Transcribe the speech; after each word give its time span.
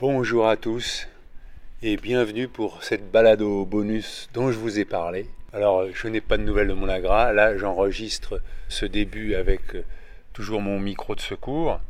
Bonjour 0.00 0.48
à 0.48 0.56
tous 0.56 1.06
et 1.80 1.96
bienvenue 1.96 2.48
pour 2.48 2.82
cette 2.82 3.12
balade 3.12 3.42
au 3.42 3.64
bonus 3.64 4.28
dont 4.34 4.50
je 4.50 4.58
vous 4.58 4.80
ai 4.80 4.84
parlé. 4.84 5.26
Alors, 5.52 5.86
je 5.94 6.08
n'ai 6.08 6.20
pas 6.20 6.36
de 6.36 6.42
nouvelles 6.42 6.66
de 6.66 6.72
mon 6.72 6.88
agra. 6.88 7.32
Là, 7.32 7.56
j'enregistre 7.56 8.42
ce 8.68 8.86
début 8.86 9.36
avec 9.36 9.76
euh, 9.76 9.84
toujours 10.32 10.60
mon 10.60 10.80
micro 10.80 11.14
de 11.14 11.20
secours. 11.20 11.80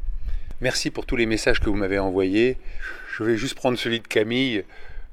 Merci 0.60 0.90
pour 0.90 1.06
tous 1.06 1.16
les 1.16 1.24
messages 1.24 1.60
que 1.60 1.70
vous 1.70 1.76
m'avez 1.76 1.98
envoyés. 1.98 2.58
Je 3.16 3.24
vais 3.24 3.38
juste 3.38 3.54
prendre 3.54 3.78
celui 3.78 4.00
de 4.00 4.06
Camille 4.06 4.64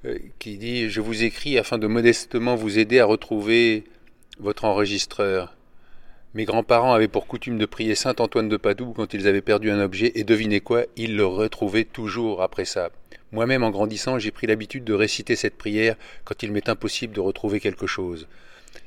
euh, 0.03 0.19
qui 0.39 0.57
dit 0.57 0.89
Je 0.89 0.99
vous 0.99 1.23
écris 1.23 1.57
afin 1.57 1.77
de 1.77 1.87
modestement 1.87 2.55
vous 2.55 2.77
aider 2.77 2.99
à 2.99 3.05
retrouver 3.05 3.85
votre 4.37 4.65
enregistreur. 4.65 5.55
Mes 6.33 6.45
grands-parents 6.45 6.93
avaient 6.93 7.09
pour 7.09 7.27
coutume 7.27 7.57
de 7.57 7.65
prier 7.65 7.93
saint 7.93 8.15
Antoine 8.19 8.47
de 8.47 8.55
Padoue 8.55 8.93
quand 8.93 9.13
ils 9.13 9.27
avaient 9.27 9.41
perdu 9.41 9.69
un 9.69 9.81
objet, 9.81 10.13
et 10.15 10.23
devinez 10.23 10.61
quoi, 10.61 10.85
ils 10.95 11.17
le 11.17 11.25
retrouvaient 11.25 11.83
toujours 11.83 12.41
après 12.41 12.63
ça. 12.63 12.89
Moi-même, 13.33 13.63
en 13.63 13.69
grandissant, 13.69 14.17
j'ai 14.17 14.31
pris 14.31 14.47
l'habitude 14.47 14.85
de 14.85 14.93
réciter 14.93 15.35
cette 15.35 15.57
prière 15.57 15.97
quand 16.23 16.41
il 16.41 16.53
m'est 16.53 16.69
impossible 16.69 17.13
de 17.13 17.19
retrouver 17.19 17.59
quelque 17.59 17.85
chose. 17.85 18.29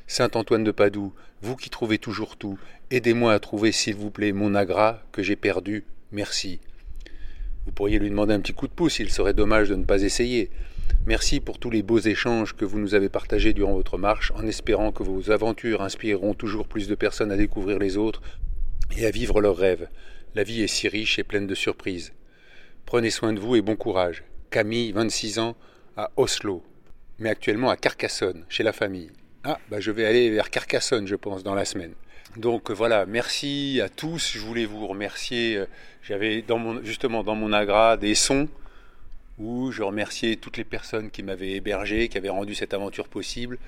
Saint 0.06 0.30
Antoine 0.34 0.64
de 0.64 0.70
Padoue, 0.70 1.12
vous 1.42 1.56
qui 1.56 1.68
trouvez 1.68 1.98
toujours 1.98 2.38
tout, 2.38 2.58
aidez-moi 2.90 3.34
à 3.34 3.38
trouver, 3.40 3.72
s'il 3.72 3.96
vous 3.96 4.10
plaît, 4.10 4.32
mon 4.32 4.54
agra 4.54 5.02
que 5.12 5.22
j'ai 5.22 5.36
perdu. 5.36 5.84
Merci. 6.12 6.60
Vous 7.66 7.72
pourriez 7.72 7.98
lui 7.98 8.08
demander 8.08 8.32
un 8.32 8.40
petit 8.40 8.54
coup 8.54 8.68
de 8.68 8.72
pouce, 8.72 9.00
il 9.00 9.10
serait 9.10 9.34
dommage 9.34 9.68
de 9.68 9.74
ne 9.74 9.84
pas 9.84 10.02
essayer. 10.02 10.50
Merci 11.06 11.40
pour 11.40 11.58
tous 11.58 11.68
les 11.68 11.82
beaux 11.82 11.98
échanges 11.98 12.54
que 12.54 12.64
vous 12.64 12.78
nous 12.78 12.94
avez 12.94 13.10
partagés 13.10 13.52
durant 13.52 13.74
votre 13.74 13.98
marche, 13.98 14.32
en 14.34 14.46
espérant 14.46 14.90
que 14.90 15.02
vos 15.02 15.30
aventures 15.30 15.82
inspireront 15.82 16.32
toujours 16.32 16.66
plus 16.66 16.88
de 16.88 16.94
personnes 16.94 17.30
à 17.30 17.36
découvrir 17.36 17.78
les 17.78 17.98
autres 17.98 18.22
et 18.96 19.04
à 19.04 19.10
vivre 19.10 19.42
leurs 19.42 19.58
rêves. 19.58 19.88
La 20.34 20.44
vie 20.44 20.62
est 20.62 20.66
si 20.66 20.88
riche 20.88 21.18
et 21.18 21.24
pleine 21.24 21.46
de 21.46 21.54
surprises. 21.54 22.12
Prenez 22.86 23.10
soin 23.10 23.34
de 23.34 23.38
vous 23.40 23.54
et 23.54 23.60
bon 23.60 23.76
courage. 23.76 24.24
Camille, 24.50 24.92
26 24.92 25.38
ans, 25.40 25.56
à 25.96 26.10
Oslo, 26.16 26.62
mais 27.18 27.28
actuellement 27.28 27.68
à 27.68 27.76
Carcassonne, 27.76 28.44
chez 28.48 28.62
la 28.62 28.72
famille. 28.72 29.10
Ah, 29.44 29.58
bah 29.70 29.80
je 29.80 29.90
vais 29.90 30.06
aller 30.06 30.30
vers 30.30 30.48
Carcassonne, 30.48 31.06
je 31.06 31.16
pense, 31.16 31.42
dans 31.42 31.54
la 31.54 31.66
semaine. 31.66 31.92
Donc 32.36 32.70
voilà, 32.70 33.04
merci 33.04 33.80
à 33.84 33.90
tous. 33.90 34.32
Je 34.32 34.40
voulais 34.40 34.64
vous 34.64 34.86
remercier. 34.86 35.62
J'avais 36.02 36.44
justement 36.82 37.22
dans 37.22 37.34
mon 37.34 37.52
agra 37.52 37.96
des 37.96 38.14
sons 38.14 38.48
où 39.38 39.72
je 39.72 39.82
remerciais 39.82 40.36
toutes 40.36 40.56
les 40.56 40.64
personnes 40.64 41.10
qui 41.10 41.22
m'avaient 41.22 41.52
hébergé, 41.52 42.08
qui 42.08 42.18
avaient 42.18 42.28
rendu 42.28 42.54
cette 42.54 42.74
aventure 42.74 43.08
possible, 43.08 43.58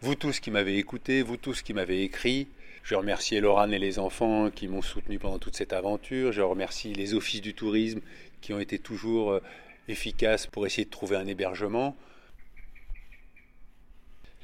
vous 0.00 0.14
tous 0.14 0.40
qui 0.40 0.50
m'avez 0.50 0.78
écouté, 0.78 1.22
vous 1.22 1.36
tous 1.36 1.62
qui 1.62 1.74
m'avez 1.74 2.02
écrit. 2.02 2.48
Je 2.82 2.94
remercie 2.94 3.38
Laurane 3.38 3.74
et 3.74 3.78
les 3.78 3.98
enfants 3.98 4.50
qui 4.50 4.66
m'ont 4.66 4.82
soutenu 4.82 5.18
pendant 5.18 5.38
toute 5.38 5.56
cette 5.56 5.74
aventure. 5.74 6.32
Je 6.32 6.40
remercie 6.40 6.94
les 6.94 7.14
offices 7.14 7.42
du 7.42 7.54
tourisme 7.54 8.00
qui 8.40 8.54
ont 8.54 8.60
été 8.60 8.78
toujours 8.78 9.32
euh, 9.32 9.42
efficaces 9.88 10.46
pour 10.46 10.66
essayer 10.66 10.86
de 10.86 10.90
trouver 10.90 11.16
un 11.16 11.26
hébergement. 11.26 11.96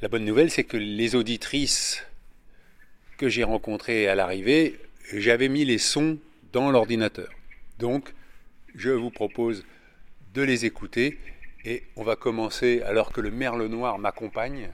La 0.03 0.09
bonne 0.09 0.27
nouvelle, 0.27 0.51
c'est 0.51 0.65
que 0.65 0.77
les 0.77 1.15
auditrices 1.15 2.05
que 3.17 3.31
j'ai 3.31 3.45
rencontrées 3.45 4.09
à 4.09 4.15
l'arrivée, 4.15 4.79
j'avais 5.15 5.49
mis 5.49 5.65
les 5.65 5.79
sons 5.79 6.19
dans 6.53 6.71
l'ordinateur. 6.71 7.31
Donc, 7.79 8.13
je 8.75 8.91
vous 8.91 9.11
propose 9.11 9.65
de 10.37 10.43
les 10.43 10.67
écouter. 10.67 11.19
Et 11.65 11.83
on 11.97 12.05
va 12.05 12.15
commencer 12.15 12.83
alors 12.83 13.11
que 13.11 13.23
le 13.23 13.31
merle 13.31 13.67
noir 13.67 13.99
m'accompagne. 13.99 14.71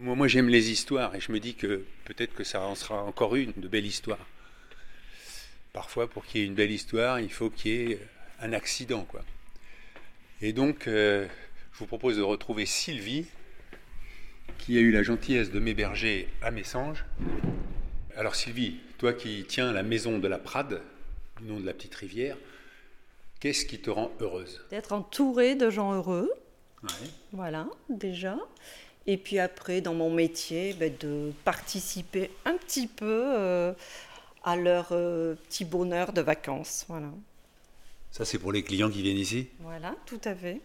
Moi, 0.00 0.26
j'aime 0.26 0.48
les 0.48 0.70
histoires 0.70 1.14
et 1.14 1.20
je 1.20 1.30
me 1.30 1.38
dis 1.38 1.54
que 1.54 1.84
peut-être 2.04 2.34
que 2.34 2.42
ça 2.42 2.60
en 2.60 2.74
sera 2.74 3.04
encore 3.04 3.36
une 3.36 3.52
de 3.56 3.68
belle 3.68 3.86
histoire. 3.86 4.26
Parfois, 5.72 6.10
pour 6.10 6.26
qu'il 6.26 6.40
y 6.40 6.44
ait 6.44 6.46
une 6.48 6.56
belle 6.56 6.72
histoire, 6.72 7.20
il 7.20 7.32
faut 7.32 7.50
qu'il 7.50 7.70
y 7.70 7.92
ait 7.92 7.98
un 8.40 8.52
accident. 8.52 9.04
Quoi. 9.04 9.22
Et 10.40 10.52
donc, 10.52 10.88
euh, 10.88 11.28
je 11.72 11.78
vous 11.78 11.86
propose 11.86 12.16
de 12.16 12.22
retrouver 12.22 12.66
Sylvie, 12.66 13.26
qui 14.58 14.76
a 14.76 14.80
eu 14.80 14.90
la 14.90 15.04
gentillesse 15.04 15.52
de 15.52 15.60
m'héberger 15.60 16.28
à 16.42 16.50
Messanges. 16.50 17.04
Alors 18.16 18.34
Sylvie, 18.34 18.80
toi 18.98 19.12
qui 19.12 19.44
tiens 19.48 19.72
la 19.72 19.84
maison 19.84 20.18
de 20.18 20.26
la 20.26 20.38
Prade, 20.38 20.82
du 21.40 21.46
nom 21.46 21.60
de 21.60 21.66
la 21.66 21.72
petite 21.72 21.94
rivière, 21.94 22.36
Qu'est-ce 23.42 23.66
qui 23.66 23.80
te 23.80 23.90
rend 23.90 24.12
heureuse? 24.20 24.60
D'être 24.70 24.92
entourée 24.92 25.56
de 25.56 25.68
gens 25.68 25.94
heureux. 25.94 26.30
Voilà, 27.32 27.66
déjà. 27.88 28.38
Et 29.08 29.16
puis 29.16 29.40
après, 29.40 29.80
dans 29.80 29.94
mon 29.94 30.10
métier, 30.10 30.74
ben, 30.74 30.94
de 31.00 31.32
participer 31.44 32.30
un 32.44 32.56
petit 32.56 32.86
peu 32.86 33.24
euh, 33.36 33.72
à 34.44 34.54
leur 34.54 34.90
euh, 34.92 35.34
petit 35.34 35.64
bonheur 35.64 36.12
de 36.12 36.20
vacances. 36.20 36.84
Voilà. 36.86 37.08
Ça, 38.12 38.24
c'est 38.24 38.38
pour 38.38 38.52
les 38.52 38.62
clients 38.62 38.88
qui 38.88 39.02
viennent 39.02 39.18
ici? 39.18 39.48
Voilà, 39.58 39.96
tout 40.06 40.20
à 40.22 40.36
fait. 40.36 40.60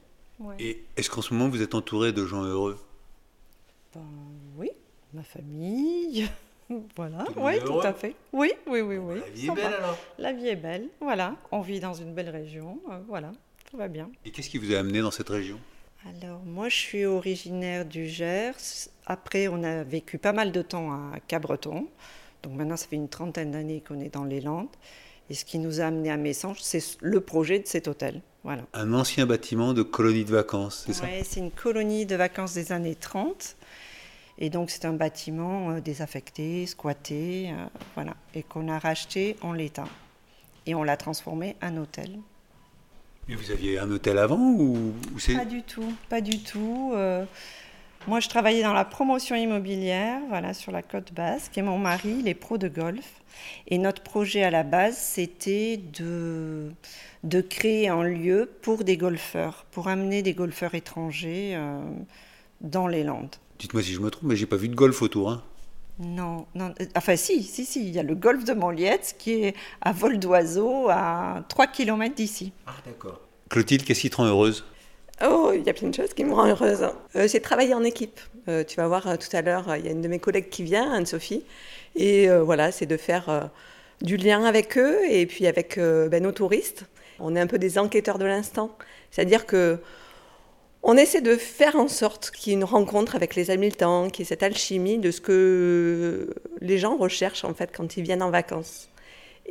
Et 0.59 0.83
est-ce 0.97 1.09
qu'en 1.09 1.23
ce 1.23 1.33
moment, 1.33 1.49
vous 1.49 1.63
êtes 1.63 1.73
entouré 1.73 2.13
de 2.13 2.27
gens 2.27 2.43
heureux? 2.43 2.77
Ben, 3.95 4.01
Oui, 4.55 4.69
ma 5.15 5.23
famille. 5.23 6.29
Voilà, 6.95 7.25
oui, 7.37 7.59
tout 7.65 7.79
à 7.79 7.93
fait. 7.93 8.15
Oui, 8.33 8.51
oui, 8.67 8.81
oui, 8.81 8.97
oui. 8.97 9.19
La 9.19 9.29
vie 9.31 9.47
est 9.47 9.55
belle 9.55 9.73
alors 9.73 9.97
La 10.17 10.33
vie 10.33 10.47
est 10.47 10.55
belle, 10.55 10.89
voilà. 10.99 11.35
On 11.51 11.61
vit 11.61 11.79
dans 11.79 11.93
une 11.93 12.13
belle 12.13 12.29
région, 12.29 12.79
euh, 12.91 12.99
voilà, 13.07 13.31
tout 13.69 13.77
va 13.77 13.87
bien. 13.87 14.09
Et 14.25 14.31
qu'est-ce 14.31 14.49
qui 14.49 14.57
vous 14.57 14.73
a 14.73 14.79
amené 14.79 15.01
dans 15.01 15.11
cette 15.11 15.29
région? 15.29 15.59
Alors, 16.21 16.41
moi, 16.45 16.69
je 16.69 16.75
suis 16.75 17.05
originaire 17.05 17.85
du 17.85 18.07
Gers. 18.07 18.89
Après, 19.05 19.47
on 19.47 19.63
a 19.63 19.83
vécu 19.83 20.17
pas 20.17 20.31
mal 20.31 20.51
de 20.51 20.61
temps 20.61 20.91
à 20.91 21.19
Cabreton. 21.27 21.87
Donc 22.43 22.53
maintenant, 22.53 22.77
ça 22.77 22.87
fait 22.87 22.95
une 22.95 23.09
trentaine 23.09 23.51
d'années 23.51 23.83
qu'on 23.85 23.99
est 23.99 24.13
dans 24.13 24.23
les 24.23 24.39
Landes. 24.39 24.67
Et 25.29 25.33
ce 25.33 25.43
qui 25.43 25.59
nous 25.59 25.81
a 25.81 25.85
amené 25.85 26.09
à 26.09 26.15
Messanges, 26.15 26.59
c'est 26.61 26.81
le 27.01 27.19
projet 27.19 27.59
de 27.59 27.67
cet 27.67 27.87
hôtel. 27.89 28.21
Voilà. 28.43 28.61
Un 28.73 28.93
ancien 28.93 29.25
bâtiment 29.25 29.73
de 29.73 29.81
colonie 29.83 30.23
de 30.23 30.31
vacances, 30.31 30.83
c'est 30.85 30.93
ça? 30.93 31.03
Oui, 31.03 31.25
c'est 31.25 31.41
une 31.41 31.51
colonie 31.51 32.05
de 32.05 32.15
vacances 32.15 32.53
des 32.53 32.71
années 32.71 32.95
30 32.95 33.56
et 34.39 34.49
donc 34.49 34.69
c'est 34.69 34.85
un 34.85 34.93
bâtiment 34.93 35.71
euh, 35.71 35.79
désaffecté, 35.81 36.65
squatté, 36.65 37.49
euh, 37.51 37.65
voilà, 37.95 38.15
et 38.35 38.43
qu'on 38.43 38.67
a 38.67 38.77
racheté 38.77 39.35
en 39.41 39.53
l'état. 39.53 39.87
Et 40.65 40.75
on 40.75 40.83
l'a 40.83 40.97
transformé 40.97 41.55
en 41.61 41.77
hôtel. 41.77 42.19
Mais 43.27 43.35
vous 43.35 43.51
aviez 43.51 43.79
un 43.79 43.89
hôtel 43.89 44.17
avant 44.17 44.39
ou, 44.39 44.93
c'est... 45.17 45.33
Pas 45.33 45.45
du 45.45 45.63
tout, 45.63 45.93
pas 46.09 46.21
du 46.21 46.39
tout. 46.43 46.91
Euh, 46.95 47.25
moi, 48.07 48.19
je 48.19 48.29
travaillais 48.29 48.63
dans 48.63 48.73
la 48.73 48.85
promotion 48.85 49.35
immobilière, 49.35 50.19
voilà, 50.29 50.53
sur 50.53 50.71
la 50.71 50.81
côte 50.81 51.13
basque, 51.13 51.57
et 51.57 51.61
mon 51.61 51.77
mari, 51.77 52.17
il 52.19 52.27
est 52.27 52.33
pro 52.33 52.57
de 52.57 52.67
golf. 52.67 53.21
Et 53.67 53.77
notre 53.77 54.01
projet 54.01 54.43
à 54.43 54.51
la 54.51 54.63
base, 54.63 54.97
c'était 54.97 55.77
de, 55.77 56.71
de 57.23 57.41
créer 57.41 57.89
un 57.89 58.03
lieu 58.03 58.49
pour 58.61 58.83
des 58.83 58.97
golfeurs, 58.97 59.65
pour 59.71 59.89
amener 59.89 60.21
des 60.21 60.33
golfeurs 60.33 60.73
étrangers 60.73 61.59
dans 62.61 62.87
les 62.87 63.03
Landes. 63.03 63.35
Dites-moi 63.59 63.81
si 63.81 63.93
je 63.93 63.99
me 63.99 64.09
trompe, 64.09 64.29
mais 64.29 64.35
j'ai 64.35 64.45
pas 64.45 64.55
vu 64.55 64.69
de 64.69 64.75
golf 64.75 65.01
autour. 65.01 65.29
Hein. 65.31 65.43
Non, 65.99 66.45
non, 66.53 66.73
euh, 66.79 66.85
enfin 66.95 67.15
si, 67.15 67.41
si, 67.41 67.65
si, 67.65 67.87
il 67.87 67.89
y 67.89 67.99
a 67.99 68.03
le 68.03 68.13
golfe 68.13 68.43
de 68.43 68.53
Montliette 68.53 69.15
qui 69.17 69.45
est 69.45 69.55
à 69.81 69.91
vol 69.91 70.19
d'oiseau 70.19 70.89
à 70.89 71.43
3 71.49 71.67
km 71.67 72.13
d'ici. 72.13 72.53
Ah 72.67 72.75
d'accord. 72.85 73.19
Clotilde, 73.49 73.83
qu'est-ce 73.83 74.01
qui 74.01 74.09
te 74.09 74.17
rend 74.17 74.25
heureuse? 74.25 74.63
Oh, 75.25 75.51
il 75.55 75.63
y 75.63 75.69
a 75.69 75.73
plein 75.73 75.89
de 75.89 75.95
choses 75.95 76.13
qui 76.13 76.23
me 76.23 76.33
rendent 76.33 76.49
heureuse. 76.49 76.87
Euh, 77.15 77.27
c'est 77.27 77.39
travailler 77.39 77.73
en 77.73 77.83
équipe. 77.83 78.19
Euh, 78.47 78.63
tu 78.63 78.75
vas 78.75 78.87
voir 78.87 79.17
tout 79.17 79.35
à 79.35 79.41
l'heure, 79.41 79.75
il 79.75 79.85
y 79.85 79.87
a 79.87 79.91
une 79.91 80.01
de 80.01 80.07
mes 80.07 80.19
collègues 80.19 80.49
qui 80.49 80.61
vient, 80.61 80.91
Anne-Sophie, 80.91 81.43
et 81.95 82.29
voilà, 82.29 82.71
c'est 82.71 82.85
de 82.85 82.95
faire 82.95 83.49
du 84.01 84.17
lien 84.17 84.43
avec 84.43 84.77
eux 84.77 84.99
et 85.09 85.25
puis 85.25 85.47
avec 85.47 85.79
ben, 85.79 86.21
nos 86.21 86.31
touristes. 86.31 86.85
On 87.19 87.35
est 87.35 87.39
un 87.39 87.47
peu 87.47 87.57
des 87.57 87.79
enquêteurs 87.79 88.19
de 88.19 88.25
l'instant, 88.25 88.77
c'est-à-dire 89.09 89.47
que 89.47 89.79
on 90.83 90.95
essaie 90.95 91.21
de 91.21 91.35
faire 91.35 91.75
en 91.75 91.87
sorte 91.87 92.31
qu'il 92.31 92.51
y 92.51 92.55
ait 92.55 92.59
une 92.59 92.63
rencontre 92.63 93.15
avec 93.15 93.35
les 93.35 93.51
Hamiltons, 93.51 94.09
qu'il 94.09 94.23
y 94.23 94.25
ait 94.25 94.29
cette 94.29 94.43
alchimie 94.43 94.97
de 94.97 95.11
ce 95.11 95.21
que 95.21 96.33
les 96.61 96.77
gens 96.77 96.95
recherchent 96.95 97.43
en 97.43 97.53
fait 97.53 97.71
quand 97.75 97.97
ils 97.97 98.03
viennent 98.03 98.23
en 98.23 98.31
vacances. 98.31 98.89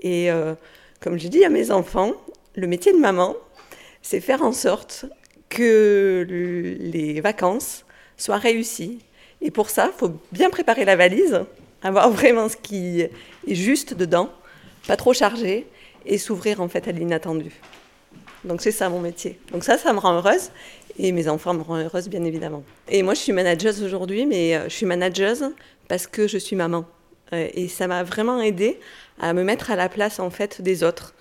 Et 0.02 0.31
euh, 0.31 0.55
comme 1.00 1.19
je 1.19 1.28
dis 1.28 1.44
à 1.44 1.49
mes 1.49 1.70
enfants, 1.70 2.12
le 2.55 2.67
métier 2.67 2.93
de 2.93 2.99
maman, 2.99 3.37
c'est 4.02 4.20
faire 4.20 4.43
en 4.43 4.52
sorte 4.52 5.06
que 5.49 6.26
les 6.81 7.20
vacances 7.20 7.84
soient 8.17 8.38
réussies. 8.38 9.00
Et 9.40 9.50
pour 9.50 9.70
ça, 9.70 9.90
il 9.94 9.99
faut 9.99 10.12
bien 10.32 10.49
préparer 10.49 10.84
la 10.84 10.96
valise, 10.96 11.40
avoir 11.82 12.11
vraiment 12.11 12.49
ce 12.49 12.56
qui 12.56 13.00
est 13.00 13.11
juste 13.46 13.94
dedans, 13.94 14.31
pas 14.87 14.96
trop 14.96 15.12
chargé, 15.12 15.67
et 16.06 16.19
s'ouvrir 16.19 16.61
en 16.61 16.69
fait 16.69 16.88
à 16.88 16.93
l'inattendu. 16.93 17.52
Donc 18.44 18.62
c'est 18.62 18.70
ça 18.70 18.88
mon 18.88 19.00
métier. 19.00 19.38
Donc 19.52 19.64
ça, 19.64 19.76
ça 19.76 19.93
me 19.93 19.99
rend 19.99 20.14
heureuse 20.14 20.50
et 20.98 21.12
mes 21.12 21.28
enfants 21.28 21.54
me 21.54 21.62
rendent 21.62 21.82
heureuse 21.82 22.08
bien 22.08 22.25
évidemment. 22.25 22.64
Et 22.88 23.02
moi, 23.02 23.14
je 23.14 23.20
suis 23.20 23.32
manageuse 23.32 23.82
aujourd'hui, 23.82 24.26
mais 24.26 24.56
euh, 24.56 24.64
je 24.64 24.75
suis 24.75 24.87
manageuse 24.87 25.44
parce 25.88 26.06
que 26.06 26.26
je 26.26 26.38
suis 26.38 26.56
maman. 26.56 26.87
Euh, 27.32 27.48
et 27.54 27.69
ça 27.69 27.87
m'a 27.87 28.02
vraiment 28.02 28.40
aidé 28.40 28.78
à 29.20 29.32
me 29.32 29.43
mettre 29.43 29.70
à 29.70 29.76
la 29.76 29.88
place 29.88 30.20
en 30.20 30.31
fait 30.31 30.62
des 30.62 30.82
autres. 30.82 31.14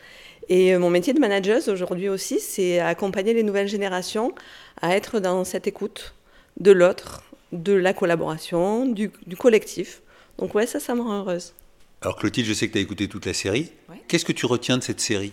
Et 0.49 0.73
euh, 0.73 0.79
mon 0.79 0.89
métier 0.89 1.13
de 1.13 1.19
manageuse 1.19 1.69
aujourd'hui 1.69 2.09
aussi, 2.09 2.39
c'est 2.39 2.79
accompagner 2.79 3.33
les 3.33 3.43
nouvelles 3.43 3.67
générations 3.67 4.33
à 4.81 4.95
être 4.95 5.19
dans 5.19 5.43
cette 5.43 5.67
écoute 5.67 6.13
de 6.59 6.71
l'autre, 6.71 7.23
de 7.51 7.73
la 7.73 7.93
collaboration, 7.93 8.85
du, 8.85 9.09
collectif. 9.37 10.01
Donc 10.37 10.53
ouais, 10.55 10.67
ça, 10.67 10.79
ça 10.79 10.95
me 10.95 11.01
rend 11.01 11.19
heureuse. 11.19 11.53
Alors 12.01 12.17
Clotilde, 12.17 12.47
je 12.47 12.53
sais 12.53 12.67
que 12.67 12.73
tu 12.73 12.77
as 12.77 12.81
écouté 12.81 13.07
toute 13.07 13.25
la 13.25 13.33
série. 13.33 13.71
Qu'est-ce 14.07 14.25
que 14.25 14.33
tu 14.33 14.45
retiens 14.45 14.77
de 14.77 14.83
cette 14.83 14.99
série? 14.99 15.31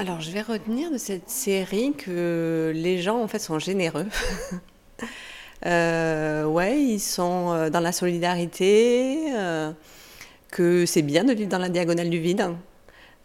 Alors 0.00 0.20
je 0.20 0.30
vais 0.30 0.42
retenir 0.42 0.92
de 0.92 0.96
cette 0.96 1.28
série 1.28 1.92
que 1.92 2.70
les 2.72 3.02
gens 3.02 3.20
en 3.20 3.26
fait 3.26 3.40
sont 3.40 3.58
généreux. 3.58 4.06
euh, 5.66 6.44
ouais, 6.44 6.80
ils 6.80 7.00
sont 7.00 7.50
euh, 7.50 7.68
dans 7.68 7.80
la 7.80 7.90
solidarité, 7.90 9.32
euh, 9.34 9.72
que 10.52 10.86
c'est 10.86 11.02
bien 11.02 11.24
de 11.24 11.32
vivre 11.32 11.48
dans 11.48 11.58
la 11.58 11.68
diagonale 11.68 12.10
du 12.10 12.20
vide. 12.20 12.54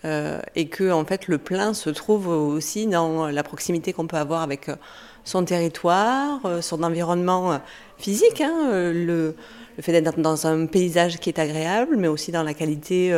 Euh, 0.04 0.42
et 0.56 0.68
que 0.68 0.92
en 0.92 1.06
fait 1.06 1.28
le 1.28 1.38
plein 1.38 1.75
se 1.75 1.92
trouve 1.92 2.28
aussi 2.28 2.88
dans 2.88 3.28
la 3.28 3.44
proximité 3.44 3.94
qu'on 3.94 4.08
peut 4.08 4.18
avoir 4.18 4.42
avec 4.42 4.72
son 5.25 5.46
territoire, 5.46 6.42
son 6.62 6.81
environnement 6.81 7.62
physique, 8.00 8.42
hein, 8.42 8.92
le, 8.92 9.36
fait 9.80 10.02
d'être 10.02 10.20
dans 10.20 10.48
un 10.48 10.66
paysage 10.66 11.20
qui 11.20 11.30
est 11.30 11.38
agréable, 11.38 11.98
mais 11.98 12.08
aussi 12.08 12.31
dans 12.31 12.44
la 12.44 12.56
qualité 12.56 13.12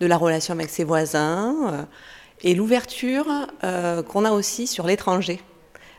de 0.00 0.06
la 0.06 0.16
relation 0.16 0.54
avec 0.54 0.70
ses 0.70 0.84
voisins 0.84 1.86
et 2.42 2.54
l'ouverture 2.54 3.26
euh, 3.64 4.02
qu'on 4.02 4.24
a 4.24 4.32
aussi 4.32 4.66
sur 4.66 4.86
l'étranger. 4.86 5.40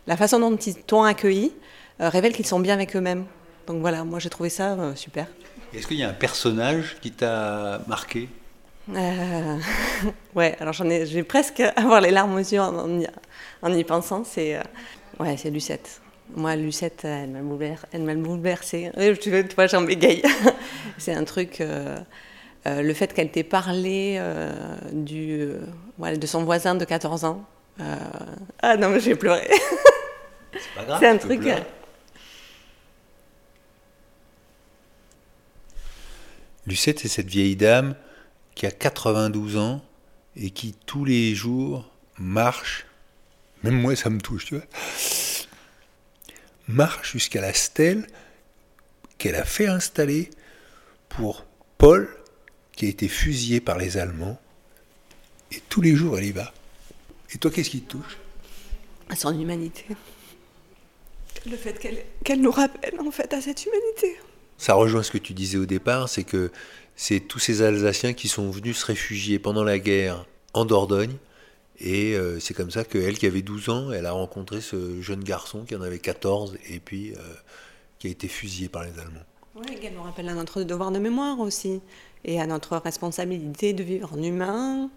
La 0.08 0.18
façon 0.18 0.40
dont 0.40 0.56
ils 0.56 0.76
t'ont 0.76 1.04
accueilli 1.04 1.54
révèle 2.00 2.34
qu'ils 2.34 2.48
sont 2.48 2.60
bien 2.60 2.74
avec 2.74 2.96
eux-mêmes. 2.96 3.26
Donc 3.68 3.80
voilà, 3.80 4.04
moi 4.04 4.20
j'ai 4.20 4.30
trouvé 4.30 4.50
ça 4.50 4.76
super. 4.96 5.28
Est-ce 5.74 5.88
qu'il 5.88 5.98
y 5.98 6.04
a 6.04 6.10
un 6.10 6.14
personnage 6.14 6.98
qui 7.02 7.12
t'a 7.12 7.82
marqué? 7.88 8.28
Ouais, 10.36 10.58
alors 10.60 10.74
j'en 10.74 10.90
ai, 10.90 11.06
je 11.06 11.14
vais 11.14 11.24
presque 11.24 11.62
avoir 11.78 12.02
les 12.02 12.12
larmes 12.12 12.36
aux 12.36 12.40
yeux 12.40 12.60
en, 12.60 13.00
en 13.62 13.74
y, 13.74 13.84
pensant. 13.86 14.24
C'est 14.26 14.60
ouais, 15.20 15.38
c'est 15.38 15.50
Lucette. 15.50 16.02
Moi, 16.36 16.56
Lucette, 16.56 17.06
elle 17.06 17.30
m'a 17.30 17.42
bouleversée. 17.42 17.88
Elle 17.94 18.02
m'a 18.02 18.16
bouleversée. 18.16 18.92
Tu 19.22 19.30
vois, 19.56 19.68
j'en 19.68 19.84
bégaye. 19.84 20.24
c'est 20.98 21.14
un 21.14 21.24
truc. 21.24 21.62
Euh, 22.66 22.70
euh, 22.70 22.82
le 22.82 22.94
fait 22.94 23.14
qu'elle 23.14 23.32
t'ait 23.32 23.44
parlé 23.44 24.16
euh, 24.20 24.52
du, 24.92 25.50
de 26.00 26.28
son 26.28 26.44
voisin 26.44 26.76
de 26.76 26.86
14 26.86 27.26
ans. 27.26 27.46
Ah 28.62 28.78
non, 28.78 28.90
mais 28.90 29.00
j'ai 29.00 29.16
pleuré. 29.16 29.50
C'est 30.54 30.76
pas 30.76 30.86
grave. 30.86 31.00
C'est 31.02 31.08
un 31.08 31.18
truc. 31.18 31.42
Lucette, 36.66 37.00
c'est 37.00 37.10
cette 37.10 37.28
vieille 37.28 37.58
dame 37.58 37.94
qui 38.56 38.66
a 38.66 38.72
92 38.72 39.58
ans 39.58 39.82
et 40.38 40.50
qui 40.50 40.74
tous 40.86 41.04
les 41.04 41.36
jours 41.36 41.92
marche. 42.18 42.86
Même 43.64 43.82
moi, 43.82 43.98
ça 43.98 44.10
me 44.10 44.22
touche, 44.22 44.46
tu 44.46 44.56
vois 44.56 44.64
marche 46.68 47.14
jusqu'à 47.14 47.42
la 47.42 47.54
stèle 47.54 48.08
qu'elle 49.18 49.36
a 49.36 49.46
fait 49.46 49.68
installer 49.68 50.30
pour 51.10 51.46
Paul, 51.78 52.10
qui 52.76 52.86
a 52.86 52.90
été 52.90 53.08
fusillé 53.08 53.62
par 53.62 53.78
les 53.78 53.98
Allemands. 53.98 54.40
Et 55.52 55.62
tous 55.70 55.82
les 55.82 55.96
jours, 55.96 56.18
elle 56.18 56.26
y 56.26 56.32
va. 56.32 56.54
Et 57.34 57.38
toi, 57.38 57.52
qu'est-ce 57.52 57.70
qui 57.70 57.82
te 57.82 57.92
touche? 57.92 58.18
Son 59.16 59.40
humanité. 59.40 59.86
Le 61.46 61.56
fait 61.56 61.78
qu'elle 62.24 62.42
nous 62.42 62.52
rappelle, 62.52 63.00
en 63.00 63.12
fait, 63.12 63.32
à 63.34 63.42
cette 63.42 63.66
humanité. 63.66 64.18
Ça 64.58 64.74
rejoint 64.74 65.04
ce 65.04 65.12
que 65.12 65.18
tu 65.18 65.34
disais 65.34 65.58
au 65.58 65.66
départ, 65.66 66.10
c'est 66.10 66.24
que 66.24 66.52
c'est 66.96 67.20
tous 67.20 67.40
ces 67.40 67.62
Alsaciens 67.62 68.14
qui 68.14 68.28
sont 68.28 68.50
venus 68.50 68.78
se 68.78 68.86
réfugier 68.86 69.40
pendant 69.40 69.64
la 69.64 69.78
guerre 69.78 70.26
en 70.54 70.66
Dordogne, 70.66 71.18
et 71.80 72.16
euh, 72.16 72.40
c'est 72.40 72.54
comme 72.54 72.72
ça 72.72 72.84
qu'elle, 72.84 73.18
qui 73.18 73.26
avait 73.26 73.42
12 73.42 73.70
ans, 73.70 73.92
elle 73.92 74.06
a 74.06 74.12
rencontré 74.12 74.62
ce 74.62 75.02
jeune 75.02 75.24
garçon 75.24 75.66
qui 75.66 75.76
en 75.76 75.82
avait 75.82 76.00
14 76.00 76.58
et 76.70 76.80
puis 76.80 77.14
euh, 77.14 77.34
qui 78.00 78.08
a 78.08 78.10
été 78.12 78.28
fusillé 78.28 78.70
par 78.70 78.84
les 78.84 78.92
Allemands. 79.00 79.26
Oui, 79.56 79.78
nous 79.96 80.02
rappelle 80.02 80.30
à 80.30 80.34
notre 80.34 80.64
devoir 80.64 80.90
de 80.90 80.98
mémoire 80.98 81.40
aussi 81.40 81.80
et 82.26 82.42
à 82.42 82.48
notre 82.48 82.78
responsabilité 82.78 83.74
de 83.74 83.84
vivre 83.84 84.12
en 84.14 84.24
humain, 84.24 84.90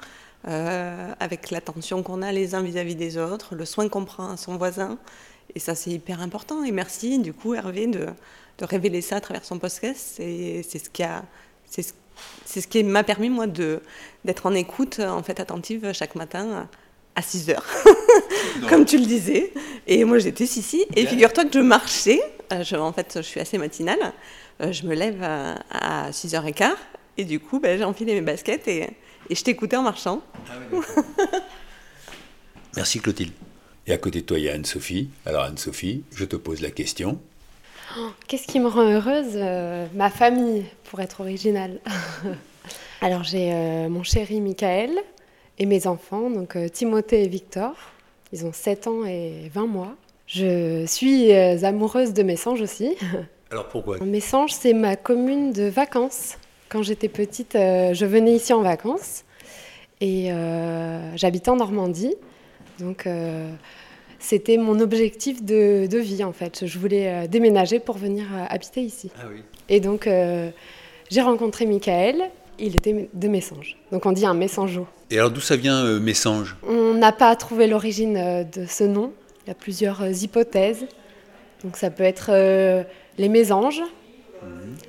euh, 0.48 1.12
avec 1.20 1.50
l'attention 1.50 2.02
qu'on 2.02 2.22
a 2.22 2.32
les 2.32 2.54
uns 2.54 2.62
vis-à-vis 2.62 2.94
des 2.94 3.18
autres, 3.18 3.54
le 3.54 3.66
soin 3.66 3.86
qu'on 3.90 4.06
prend 4.06 4.30
à 4.30 4.38
son 4.38 4.56
voisin. 4.56 4.98
Et 5.54 5.58
ça, 5.58 5.74
c'est 5.74 5.90
hyper 5.90 6.22
important. 6.22 6.64
Et 6.64 6.70
merci, 6.70 7.18
du 7.18 7.34
coup, 7.34 7.52
Hervé, 7.52 7.86
de, 7.86 8.06
de 8.56 8.64
révéler 8.64 9.02
ça 9.02 9.16
à 9.16 9.20
travers 9.20 9.44
son 9.44 9.58
podcast. 9.58 10.14
C'est 10.16 10.62
ce 10.62 10.88
qui 10.88 11.02
a. 11.02 11.22
C'est 11.66 12.60
ce 12.60 12.66
qui 12.66 12.82
m'a 12.82 13.04
permis, 13.04 13.28
moi, 13.28 13.46
d'être 13.46 14.46
en 14.46 14.54
écoute, 14.54 15.00
en 15.00 15.22
fait, 15.22 15.38
attentive 15.38 15.92
chaque 15.92 16.14
matin 16.14 16.66
à 17.14 17.20
6 17.20 17.50
heures, 17.50 17.66
comme 18.70 18.86
tu 18.86 18.96
le 18.96 19.04
disais. 19.04 19.52
Et 19.86 20.04
moi, 20.04 20.18
j'étais 20.18 20.44
ici. 20.44 20.86
Et 20.94 21.04
figure-toi 21.06 21.44
que 21.44 21.52
je 21.52 21.58
marchais. 21.60 22.20
Euh, 22.52 22.62
je, 22.62 22.76
en 22.76 22.92
fait, 22.92 23.14
je 23.16 23.22
suis 23.22 23.40
assez 23.40 23.58
matinale. 23.58 24.12
Euh, 24.60 24.72
je 24.72 24.86
me 24.86 24.94
lève 24.94 25.22
à, 25.22 26.10
6h15. 26.10 26.74
Et 27.18 27.24
du 27.24 27.40
coup, 27.40 27.60
ben, 27.60 27.78
j'ai 27.78 27.84
enfilé 27.84 28.14
mes 28.14 28.20
baskets 28.20 28.68
et, 28.68 28.90
et 29.28 29.34
je 29.34 29.42
t'écoutais 29.42 29.76
en 29.76 29.82
marchant. 29.82 30.22
Ah 30.50 30.54
Merci 32.76 33.00
Clotilde. 33.00 33.32
Et 33.86 33.92
à 33.92 33.98
côté 33.98 34.20
de 34.20 34.26
toi, 34.26 34.38
il 34.38 34.44
y 34.44 34.48
a 34.48 34.54
Anne-Sophie. 34.54 35.08
Alors 35.24 35.44
Anne-Sophie, 35.44 36.02
je 36.12 36.24
te 36.24 36.36
pose 36.36 36.60
la 36.60 36.70
question. 36.70 37.20
Qu'est-ce 38.26 38.46
qui 38.46 38.60
me 38.60 38.68
rend 38.68 38.82
heureuse 38.82 39.34
euh, 39.34 39.86
Ma 39.94 40.10
famille, 40.10 40.64
pour 40.84 41.00
être 41.00 41.20
originale. 41.20 41.80
Alors 43.00 43.24
j'ai 43.24 43.52
euh, 43.52 43.88
mon 43.88 44.02
chéri 44.02 44.40
Michael 44.40 44.90
et 45.58 45.66
mes 45.66 45.86
enfants, 45.86 46.28
donc 46.30 46.56
euh, 46.56 46.68
Timothée 46.68 47.22
et 47.22 47.28
Victor. 47.28 47.74
Ils 48.32 48.44
ont 48.44 48.52
7 48.52 48.86
ans 48.88 49.04
et 49.04 49.50
20 49.54 49.66
mois. 49.66 49.94
Je 50.26 50.84
suis 50.86 51.32
amoureuse 51.32 52.12
de 52.12 52.22
Messanges 52.24 52.60
aussi. 52.60 52.96
Alors 53.50 53.68
pourquoi? 53.68 53.98
Messanges, 53.98 54.52
c'est 54.52 54.72
ma 54.72 54.96
commune 54.96 55.52
de 55.52 55.64
vacances. 55.64 56.36
Quand 56.68 56.82
j'étais 56.82 57.08
petite, 57.08 57.52
je 57.54 58.04
venais 58.04 58.34
ici 58.34 58.52
en 58.52 58.62
vacances 58.62 59.24
et 60.00 60.30
j'habitais 61.14 61.50
en 61.50 61.56
Normandie. 61.56 62.14
Donc 62.80 63.06
c'était 64.18 64.56
mon 64.56 64.80
objectif 64.80 65.44
de, 65.44 65.98
vie 65.98 66.24
en 66.24 66.32
fait. 66.32 66.66
Je 66.66 66.78
voulais 66.78 67.08
euh, 67.08 67.26
déménager 67.26 67.78
pour 67.78 67.96
venir 67.96 68.24
euh, 68.32 68.44
habiter 68.48 68.82
ici. 68.82 69.10
Ah 69.18 69.26
oui. 69.30 69.42
Et 69.68 69.80
donc 69.80 70.06
euh, 70.06 70.50
j'ai 71.10 71.20
rencontré 71.20 71.66
Michael. 71.66 72.22
Il 72.58 72.74
était 72.74 73.08
de 73.12 73.28
Messanges. 73.28 73.76
Donc 73.92 74.06
on 74.06 74.12
dit 74.12 74.24
un 74.24 74.34
Messangeau. 74.34 74.86
Et 75.10 75.18
alors 75.18 75.30
d'où 75.30 75.40
ça 75.40 75.56
vient 75.56 75.84
Messange? 76.00 76.56
On 76.66 76.94
n'a 76.94 77.12
pas 77.12 77.36
trouvé 77.36 77.66
l'origine 77.66 78.46
de 78.50 78.66
ce 78.66 78.84
nom. 78.84 79.12
Il 79.44 79.48
y 79.48 79.52
a 79.52 79.54
plusieurs 79.54 80.02
hypothèses. 80.22 80.86
Donc 81.62 81.76
ça 81.76 81.90
peut 81.90 82.02
être 82.02 82.30
les 83.18 83.28
mésanges, 83.28 83.82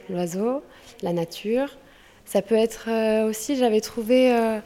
l'oiseau, 0.09 0.63
la 1.01 1.13
nature. 1.13 1.69
Ça 2.25 2.41
peut 2.41 2.55
être 2.55 2.89
aussi, 3.27 3.55
j'avais 3.55 3.81
trouvé 3.81 4.59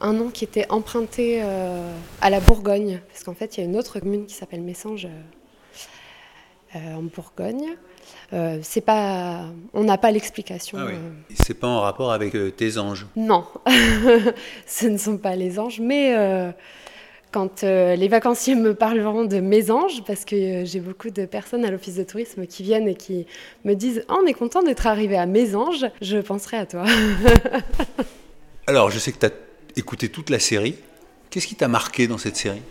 un 0.00 0.12
nom 0.12 0.30
qui 0.30 0.44
était 0.44 0.66
emprunté 0.70 1.40
euh, 1.42 1.90
à 2.20 2.30
la 2.30 2.40
Bourgogne, 2.40 3.00
parce 3.08 3.24
qu'en 3.24 3.34
fait, 3.34 3.56
il 3.56 3.60
y 3.60 3.62
a 3.62 3.66
une 3.66 3.76
autre 3.76 3.98
commune 3.98 4.26
qui 4.26 4.34
s'appelle 4.34 4.62
Messanges 4.62 5.06
euh, 5.06 6.76
euh, 6.76 6.94
en 6.94 7.02
Bourgogne. 7.02 7.76
c'est 8.62 8.80
pas, 8.82 9.46
on 9.72 9.84
n'a 9.84 9.98
pas 9.98 10.10
l'explication. 10.10 10.78
Ah 10.80 10.90
C'est 11.34 11.54
pas 11.54 11.68
en 11.68 11.80
rapport 11.80 12.12
avec 12.12 12.34
tes 12.56 12.78
anges? 12.78 13.06
Non, 13.16 13.46
ce 14.66 14.86
ne 14.86 14.98
sont 14.98 15.16
pas 15.16 15.36
les 15.36 15.58
anges, 15.58 15.80
mais 15.80 16.14
quand 17.36 17.64
les 17.64 18.08
vacanciers 18.08 18.54
me 18.54 18.74
parleront 18.74 19.26
de 19.26 19.40
mes 19.40 19.70
anges, 19.70 20.02
parce 20.06 20.24
que 20.24 20.64
j'ai 20.64 20.80
beaucoup 20.80 21.10
de 21.10 21.26
personnes 21.26 21.66
à 21.66 21.70
l'office 21.70 21.96
de 21.96 22.02
tourisme 22.02 22.46
qui 22.46 22.62
viennent 22.62 22.88
et 22.88 22.94
qui 22.94 23.26
me 23.66 23.74
disent 23.74 24.06
oh, 24.08 24.20
On 24.22 24.26
est 24.26 24.32
content 24.32 24.62
d'être 24.62 24.86
arrivé 24.86 25.18
à 25.18 25.26
mes 25.26 25.54
anges, 25.54 25.84
je 26.00 26.16
penserai 26.16 26.56
à 26.56 26.64
toi. 26.64 26.84
Alors, 28.66 28.90
je 28.90 28.98
sais 28.98 29.12
que 29.12 29.18
tu 29.18 29.26
as 29.26 29.32
écouté 29.76 30.08
toute 30.08 30.30
la 30.30 30.38
série. 30.38 30.76
Qu'est-ce 31.28 31.46
qui 31.46 31.56
t'a 31.56 31.68
marqué 31.68 32.08
dans 32.08 32.16
cette 32.16 32.36
série? 32.36 32.62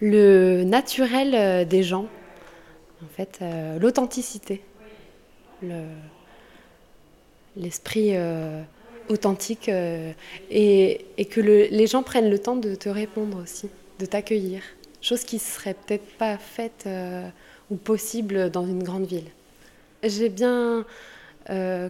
Le 0.00 0.64
naturel 0.64 1.34
euh, 1.34 1.66
des 1.66 1.82
gens, 1.82 2.06
en 3.02 3.08
fait, 3.14 3.40
euh, 3.42 3.78
l'authenticité, 3.78 4.62
l'esprit 7.54 8.12
euh, 8.14 8.62
authentique 9.08 9.68
et, 10.50 11.06
que 11.30 11.40
les 11.40 11.86
gens 11.86 12.02
prennent 12.02 12.30
le 12.30 12.38
temps 12.38 12.56
de 12.56 12.74
te 12.74 12.88
répondre 12.88 13.40
aussi, 13.42 13.68
de 13.98 14.06
t'accueillir. 14.06 14.62
Chose 15.00 15.24
qui 15.24 15.38
serait 15.38 15.74
peut-être 15.74 16.06
pas 16.16 16.38
faite 16.38 16.88
ou 17.70 17.76
possible 17.76 18.50
dans 18.50 18.66
une 18.66 18.82
grande 18.82 19.06
ville. 19.06 19.28
J'ai 20.02 20.28
bien 20.28 20.84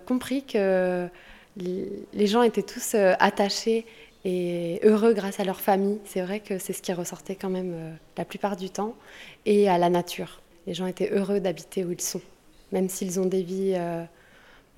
compris 0.06 0.44
que 0.44 1.08
les 1.56 2.26
gens 2.26 2.42
étaient 2.42 2.62
tous 2.62 2.94
attachés 2.94 3.86
et 4.24 4.80
heureux 4.82 5.12
grâce 5.12 5.40
à 5.40 5.44
leur 5.44 5.60
famille. 5.60 5.98
C'est 6.04 6.22
vrai 6.22 6.40
que 6.40 6.58
c'est 6.58 6.72
ce 6.72 6.82
qui 6.82 6.92
ressortait 6.92 7.34
quand 7.34 7.50
même 7.50 7.72
euh, 7.74 7.92
la 8.16 8.24
plupart 8.24 8.56
du 8.56 8.70
temps. 8.70 8.94
Et 9.46 9.68
à 9.68 9.78
la 9.78 9.90
nature. 9.90 10.40
Les 10.66 10.74
gens 10.74 10.86
étaient 10.86 11.10
heureux 11.10 11.40
d'habiter 11.40 11.84
où 11.84 11.92
ils 11.92 12.00
sont. 12.00 12.22
Même 12.72 12.88
s'ils 12.88 13.20
ont 13.20 13.26
des 13.26 13.42
vies 13.42 13.74
euh, 13.76 14.02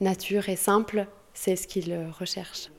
nature 0.00 0.48
et 0.48 0.56
simples, 0.56 1.06
c'est 1.36 1.54
ce 1.54 1.68
qu'ils 1.68 1.92
euh, 1.92 2.10
recherchent. 2.18 2.70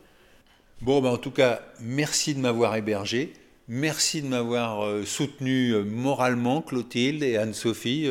Bon, 0.82 1.02
ben, 1.02 1.12
en 1.12 1.18
tout 1.18 1.32
cas, 1.32 1.62
merci 1.80 2.36
de 2.36 2.40
m'avoir 2.40 2.76
hébergé. 2.76 3.32
Merci 3.70 4.22
de 4.22 4.28
m'avoir 4.28 5.06
soutenu 5.06 5.74
moralement, 5.84 6.62
Clotilde 6.62 7.22
et 7.22 7.36
Anne-Sophie. 7.36 8.10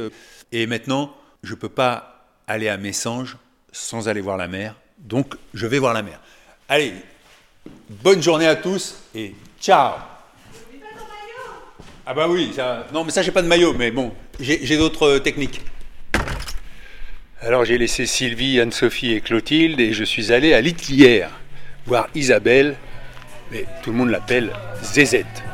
Et 0.53 0.67
maintenant, 0.67 1.15
je 1.43 1.55
ne 1.55 1.59
peux 1.59 1.71
pas 1.71 2.26
aller 2.47 2.69
à 2.69 2.76
Messanges 2.76 3.38
sans 3.73 4.09
aller 4.09 4.21
voir 4.21 4.37
la 4.37 4.49
mer. 4.49 4.75
Donc, 4.99 5.35
je 5.55 5.67
vais 5.67 5.79
voir 5.79 5.93
la 5.93 6.03
mer. 6.03 6.21
Allez, 6.69 6.95
bonne 7.88 8.23
journée 8.23 8.47
à 8.47 8.57
tous 8.57 8.97
et 9.15 9.35
ciao 9.61 9.95
Ah 12.05 12.15
bah 12.15 12.26
oui, 12.29 12.53
ça... 12.55 12.87
non 12.93 13.05
mais 13.05 13.11
ça 13.11 13.23
j'ai 13.23 13.33
pas 13.33 13.43
de 13.43 13.49
maillot, 13.49 13.75
mais 13.75 13.91
bon, 13.91 14.12
j'ai 14.41 14.76
d'autres 14.76 15.07
euh, 15.07 15.19
techniques. 15.19 15.61
Alors 17.43 17.66
j'ai 17.66 17.76
laissé 17.76 18.07
Sylvie, 18.07 18.59
Anne-Sophie 18.61 19.12
et 19.12 19.21
Clotilde 19.21 19.78
et 19.78 19.93
je 19.93 20.05
suis 20.05 20.33
allé 20.33 20.55
à 20.55 20.62
Litlière 20.62 21.28
voir 21.87 22.09
Isabelle, 22.14 22.76
mais 23.52 23.66
tout 23.83 23.90
le 23.90 23.97
monde 23.99 24.09
l'appelle 24.09 24.52
Zézette. 24.83 25.45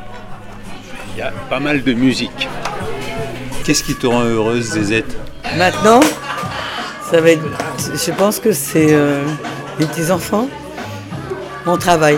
Il 1.13 1.19
y 1.19 1.21
a 1.21 1.31
pas 1.49 1.59
mal 1.59 1.83
de 1.83 1.93
musique. 1.93 2.47
Qu'est-ce 3.65 3.83
qui 3.83 3.95
te 3.95 4.07
rend 4.07 4.21
heureuse, 4.21 4.63
Zézette 4.63 5.17
Maintenant, 5.57 5.99
ça 7.11 7.19
va 7.19 7.31
être. 7.31 7.43
Je 7.93 8.11
pense 8.11 8.39
que 8.39 8.53
c'est 8.53 8.93
euh, 8.93 9.21
les 9.77 9.85
petits-enfants. 9.85 10.47
Mon 11.65 11.77
travail. 11.77 12.17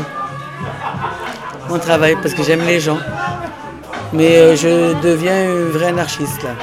Mon 1.69 1.79
travail, 1.79 2.15
parce 2.21 2.35
que 2.35 2.43
j'aime 2.43 2.65
les 2.67 2.79
gens. 2.79 2.99
Mais 4.13 4.37
euh, 4.37 4.55
je 4.55 4.93
deviens 5.01 5.45
une 5.45 5.69
vraie 5.71 5.87
anarchiste 5.87 6.43
là. 6.43 6.55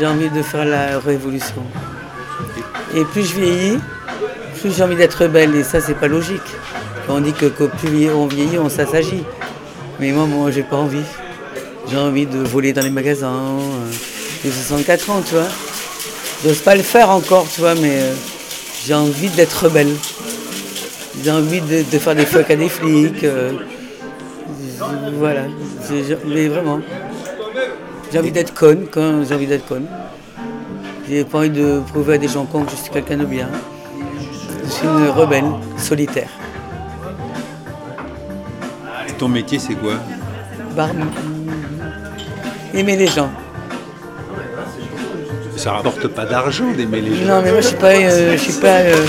J'ai 0.00 0.06
envie 0.06 0.30
de 0.30 0.40
faire 0.40 0.64
la 0.64 0.98
révolution. 0.98 1.62
Et 2.96 3.04
plus 3.04 3.22
je 3.22 3.34
vieillis, 3.34 3.78
plus 4.58 4.74
j'ai 4.74 4.82
envie 4.82 4.96
d'être 4.96 5.26
belle. 5.26 5.54
Et 5.54 5.62
ça, 5.62 5.78
c'est 5.82 5.92
pas 5.92 6.08
logique. 6.08 6.40
Quand 7.06 7.16
on 7.16 7.20
dit 7.20 7.34
que, 7.34 7.44
plus 7.44 8.08
on 8.08 8.26
vieillit, 8.26 8.56
on 8.58 8.70
s'assagit. 8.70 9.22
Mais 9.98 10.12
moi, 10.12 10.24
moi, 10.24 10.50
j'ai 10.50 10.62
pas 10.62 10.76
envie. 10.76 11.04
J'ai 11.86 11.98
envie 11.98 12.24
de 12.24 12.38
voler 12.38 12.72
dans 12.72 12.80
les 12.80 12.88
magasins. 12.88 13.58
Euh, 13.58 13.90
j'ai 14.42 14.50
64 14.50 15.10
ans, 15.10 15.20
tu 15.20 15.34
vois. 15.34 15.48
J'ose 16.46 16.60
pas 16.60 16.76
le 16.76 16.82
faire 16.82 17.10
encore, 17.10 17.46
tu 17.54 17.60
vois, 17.60 17.74
mais 17.74 18.00
euh, 18.00 18.14
j'ai 18.86 18.94
envie 18.94 19.28
d'être 19.28 19.68
belle. 19.68 19.94
J'ai 21.22 21.30
envie 21.30 21.60
de, 21.60 21.98
faire 21.98 22.14
des 22.14 22.24
fuck 22.24 22.50
à 22.50 22.56
des 22.56 22.70
flics. 22.70 23.22
Euh, 23.22 23.52
voilà. 25.18 25.42
Mais 26.24 26.48
vraiment. 26.48 26.80
J'ai 28.12 28.18
envie 28.18 28.32
d'être 28.32 28.52
conne 28.54 28.86
quand 28.90 29.24
j'ai 29.24 29.34
envie 29.34 29.46
d'être 29.46 29.66
conne. 29.66 29.86
J'ai 31.08 31.24
pas 31.24 31.38
envie 31.38 31.50
de 31.50 31.80
prouver 31.92 32.14
à 32.14 32.18
des 32.18 32.28
gens 32.28 32.44
cons 32.44 32.64
que 32.64 32.70
je 32.72 32.76
suis 32.76 32.90
quelqu'un 32.90 33.18
de 33.18 33.24
bien. 33.24 33.48
Je 34.64 34.70
suis 34.70 34.86
une 34.86 35.08
rebelle, 35.10 35.44
solitaire. 35.76 36.30
Et 39.08 39.12
ton 39.12 39.28
métier, 39.28 39.58
c'est 39.58 39.74
quoi? 39.74 39.94
Aimer 42.74 42.96
les 42.96 43.06
gens. 43.06 43.30
Ça 45.56 45.72
rapporte 45.72 46.08
pas 46.08 46.24
d'argent 46.24 46.70
d'aimer 46.72 47.02
les 47.02 47.14
gens. 47.14 47.26
Non, 47.26 47.42
mais 47.42 47.52
moi, 47.52 47.60
je 47.60 47.66
suis 47.66 47.76
pas. 47.76 47.92
Euh, 47.92 48.32
je 48.32 48.38
suis 48.38 48.60
pas 48.60 48.78
euh, 48.78 49.06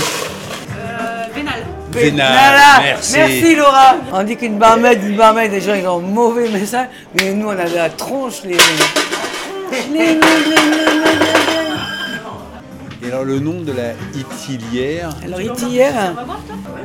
merci. 1.92 3.12
Merci 3.16 3.54
Laura. 3.56 3.96
On 4.12 4.22
dit 4.22 4.36
qu'une 4.36 4.58
barmaid, 4.58 5.02
une 5.02 5.16
barmaid, 5.16 5.50
les 5.50 5.60
gens 5.60 5.74
ils 5.74 5.86
ont 5.86 6.00
mauvais 6.00 6.48
message, 6.48 6.88
mais 7.14 7.32
nous 7.32 7.46
on 7.46 7.50
avait 7.50 7.74
la 7.74 7.90
tronche 7.90 8.42
les. 8.44 8.56
Et 13.02 13.06
alors 13.06 13.24
le 13.24 13.40
nom 13.40 13.60
de 13.60 13.72
la 13.72 13.92
itilière 14.14 15.10
Alors 15.24 15.40
itilière, 15.40 16.14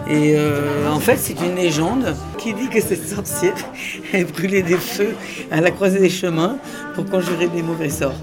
et 0.10 0.34
euh, 0.36 0.90
en 0.90 1.00
fait 1.00 1.18
c'est 1.18 1.40
une 1.42 1.56
légende 1.56 2.16
qui 2.38 2.54
dit 2.54 2.70
que 2.70 2.82
cette 2.82 3.08
sorcière 3.08 3.54
elle 4.14 4.26
brûlait 4.26 4.64
des 4.64 4.78
feux 4.78 5.16
à 5.52 5.62
la 5.62 5.70
croisée 5.72 6.00
des 6.00 6.10
chemins 6.10 6.58
pour 6.96 7.06
conjurer 7.06 7.48
des 7.48 7.62
mauvais 7.62 7.90
sorts. 7.90 8.16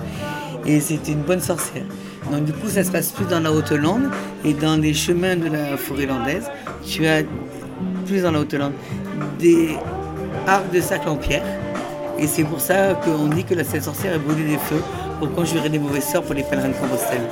Et 0.67 0.81
c'est 0.81 1.09
une 1.09 1.21
bonne 1.21 1.41
sorcière. 1.41 1.85
Donc 2.31 2.45
du 2.45 2.53
coup, 2.53 2.69
ça 2.69 2.83
se 2.85 2.91
passe 2.91 3.13
plus 3.13 3.27
dans 3.27 3.41
la 3.41 3.53
Haute-Lande 3.53 4.11
et 4.45 4.55
dans 4.55 4.81
les 4.81 4.95
chemins 4.95 5.37
de 5.37 5.49
la 5.49 5.77
forêt 5.77 6.07
landaise. 6.07 6.51
Tu 6.87 7.07
as 7.07 7.23
plus 8.07 8.23
dans 8.23 8.33
la 8.33 8.41
Haute-Lande 8.41 8.73
des 9.39 9.77
arcs 10.47 10.71
de 10.73 10.81
sac 10.81 11.07
en 11.07 11.17
pierre. 11.17 11.45
Et 12.19 12.27
c'est 12.27 12.45
pour 12.45 12.61
ça 12.61 12.95
qu'on 13.05 13.27
dit 13.27 13.45
que 13.45 13.55
la 13.55 13.65
cette 13.65 13.85
sorcière 13.85 14.15
a 14.15 14.19
brûlé 14.19 14.45
des 14.45 14.59
feux 14.59 14.83
pour 15.19 15.33
conjurer 15.33 15.69
des 15.69 15.79
mauvais 15.79 16.01
sorts 16.01 16.23
pour 16.23 16.35
les 16.35 16.43
pèlerins 16.45 16.69
de 16.69 16.75
Compostelle. 16.75 17.23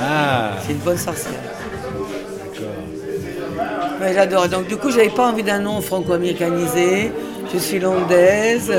Ah 0.00 0.52
C'est 0.64 0.72
une 0.72 0.78
bonne 0.78 0.98
sorcière. 0.98 1.40
D'accord. 2.54 4.12
j'adore. 4.14 4.48
Donc 4.48 4.66
du 4.66 4.76
coup, 4.76 4.90
j'avais 4.90 5.08
pas 5.08 5.28
envie 5.28 5.42
d'un 5.44 5.60
nom 5.60 5.80
franco-américanisé. 5.80 7.12
Je 7.52 7.58
suis 7.58 7.78
landaise. 7.78 8.72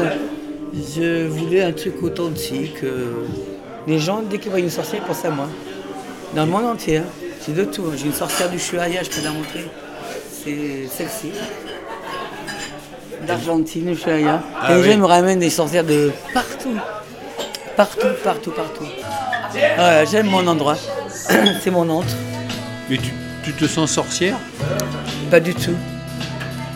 Je 0.74 1.28
voulais 1.28 1.64
un 1.64 1.72
truc 1.72 2.02
authentique. 2.02 2.84
Euh, 2.84 3.26
les 3.88 4.00
gens, 4.00 4.22
dès 4.22 4.38
qu'ils 4.38 4.52
voient 4.52 4.60
une 4.60 4.70
sorcière, 4.70 5.02
ils 5.04 5.08
pensent 5.08 5.26
à 5.26 5.30
moi. 5.30 5.48
Dans 6.36 6.46
le 6.46 6.52
monde 6.52 6.66
entier, 6.66 6.98
hein. 6.98 7.06
c'est 7.42 7.54
de 7.54 7.64
tout. 7.66 7.86
J'ai 7.96 8.06
une 8.08 8.14
sorcière 8.14 8.50
du 8.50 8.60
Chuaya, 8.60 9.04
je 9.04 9.10
peux 9.10 9.24
la 9.24 9.32
montrer. 9.32 9.66
C'est 10.44 10.88
celle-ci. 10.90 11.32
D'Argentine, 13.28 13.90
Ushuaïa. 13.90 14.42
Ah, 14.62 14.76
les 14.76 14.84
gens 14.84 14.98
me 14.98 15.06
ramènent 15.06 15.40
des 15.40 15.50
sorcières 15.50 15.84
de 15.84 16.12
partout. 16.34 16.78
Partout, 17.78 18.08
partout, 18.24 18.52
partout. 18.52 18.86
J'aime 20.12 20.28
mon 20.28 20.46
endroit. 20.48 20.78
c'est 21.64 21.72
mon 21.72 21.90
entre. 21.90 22.16
Mais 22.90 22.98
tu, 23.44 23.54
te 23.54 23.66
sens 23.66 23.92
sorcière? 23.92 24.38
Pas 25.32 25.40
du 25.40 25.54
tout. 25.54 25.76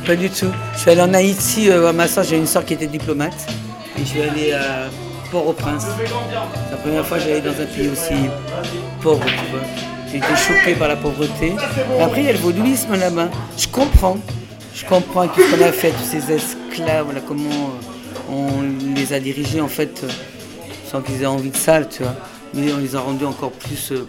Pas 0.06 0.16
du 0.16 0.30
tout. 0.30 0.52
Je 0.74 0.80
suis 0.80 0.92
allée 0.92 1.02
en 1.02 1.14
Haïti 1.14 1.70
euh, 1.70 1.92
ma 1.92 2.08
soeur, 2.08 2.24
j'ai 2.24 2.38
une 2.38 2.48
soeur 2.48 2.64
qui 2.64 2.74
était 2.74 2.88
diplomate. 2.88 3.48
Et 3.98 4.02
je 4.02 4.06
suis 4.06 4.22
allée 4.22 4.54
à 4.54 4.90
Port-au-Prince. 5.38 5.86
La 6.72 6.78
première 6.78 7.06
fois 7.06 7.20
j'allais 7.20 7.42
dans 7.42 7.52
un 7.52 7.66
pays 7.66 7.90
aussi 7.90 8.16
pauvre, 9.04 9.24
tu 9.24 9.52
vois. 9.52 9.62
J'ai 10.10 10.18
été 10.18 10.36
choqué 10.36 10.74
par 10.74 10.88
la 10.88 10.96
pauvreté. 10.96 11.54
après, 12.02 12.22
il 12.22 12.26
y 12.26 12.30
a 12.30 12.32
le 12.32 12.40
vaudouisme 12.40 12.96
là-bas. 12.96 13.30
Je 13.56 13.68
comprends. 13.68 14.18
Je 14.74 14.84
comprends 14.84 15.28
tout 15.28 15.42
ce 15.42 15.56
qu'on 15.56 15.64
a 15.64 15.72
fait, 15.72 15.92
tous 15.92 16.10
ces 16.10 16.32
esclaves, 16.32 17.14
comment 17.28 17.70
on 18.32 18.64
les 18.96 19.14
a 19.14 19.20
dirigés 19.20 19.62
en 19.62 19.68
fait 19.68 20.06
sans 20.90 21.04
qu'ils 21.04 21.22
aient 21.22 21.28
envie 21.28 21.52
de 21.52 21.58
ça, 21.58 21.86
tu 21.86 22.02
vois. 22.02 22.16
Mais 22.56 22.74
on 22.74 22.80
les 22.80 22.96
a 22.96 23.00
rendus 23.00 23.26
encore 23.26 23.52
plus 23.52 23.92
euh, 23.92 24.08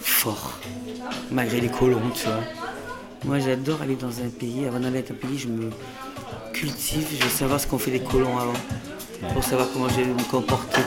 forts, 0.00 0.58
malgré 1.30 1.60
les 1.60 1.68
colons, 1.68 2.10
tu 2.16 2.24
vois. 2.24 2.40
Moi, 3.24 3.38
j'adore 3.38 3.82
aller 3.82 3.94
dans 3.94 4.08
un 4.08 4.28
pays. 4.40 4.66
Avant 4.66 4.80
d'aller 4.80 5.02
dans 5.02 5.14
un 5.14 5.28
pays, 5.28 5.38
je 5.38 5.46
me 5.46 5.70
cultive. 6.52 7.06
Je 7.16 7.22
veux 7.22 7.30
savoir 7.30 7.60
ce 7.60 7.68
qu'ont 7.68 7.78
fait 7.78 7.92
les 7.92 8.00
colons 8.00 8.38
avant 8.38 8.54
pour 9.34 9.44
savoir 9.44 9.68
comment 9.72 9.88
je 9.88 9.96
vais 9.96 10.04
me 10.04 10.30
comporter, 10.30 10.80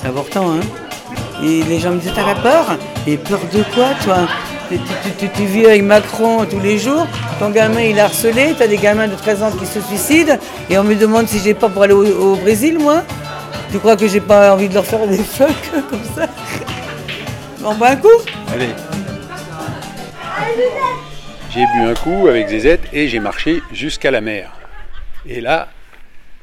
C'est 0.00 0.08
important, 0.08 0.52
hein. 0.52 0.60
Et 1.42 1.62
les 1.64 1.78
gens 1.78 1.90
me 1.90 1.98
disent, 1.98 2.12
t'as 2.14 2.34
peur? 2.36 2.78
Et 3.06 3.16
peur 3.16 3.40
de 3.52 3.62
quoi, 3.74 3.90
toi? 4.04 4.28
Tu, 5.18 5.44
vis 5.44 5.66
avec 5.66 5.82
Macron 5.82 6.46
tous 6.46 6.60
les 6.60 6.78
jours, 6.78 7.06
ton 7.38 7.50
gamin 7.50 7.82
il 7.82 7.98
est 7.98 8.00
harcelé, 8.00 8.54
tu 8.56 8.62
as 8.62 8.68
des 8.68 8.78
gamins 8.78 9.06
de 9.06 9.14
13 9.14 9.42
ans 9.42 9.50
qui 9.50 9.66
se 9.66 9.82
suicident, 9.82 10.38
et 10.70 10.78
on 10.78 10.84
me 10.84 10.94
demande 10.94 11.28
si 11.28 11.40
j'ai 11.40 11.52
pas 11.52 11.68
pour 11.68 11.82
aller 11.82 11.92
au, 11.92 12.36
Brésil, 12.36 12.78
moi. 12.78 13.02
Tu 13.70 13.78
crois 13.78 13.96
que 13.96 14.06
j'ai 14.06 14.20
pas 14.20 14.54
envie 14.54 14.68
de 14.68 14.74
leur 14.74 14.86
faire 14.86 15.06
des 15.06 15.18
fuck 15.18 15.50
comme 15.90 16.04
ça? 16.14 16.26
On 17.64 17.74
boit 17.74 17.88
un 17.88 17.96
coup. 17.96 18.08
Allez. 18.52 18.70
J'ai 21.50 21.66
bu 21.66 21.90
un 21.90 21.94
coup 21.94 22.28
avec 22.28 22.48
Zézette 22.48 22.84
et 22.94 23.08
j'ai 23.08 23.20
marché 23.20 23.62
jusqu'à 23.72 24.10
la 24.10 24.22
mer. 24.22 24.52
Et 25.26 25.40
là, 25.40 25.68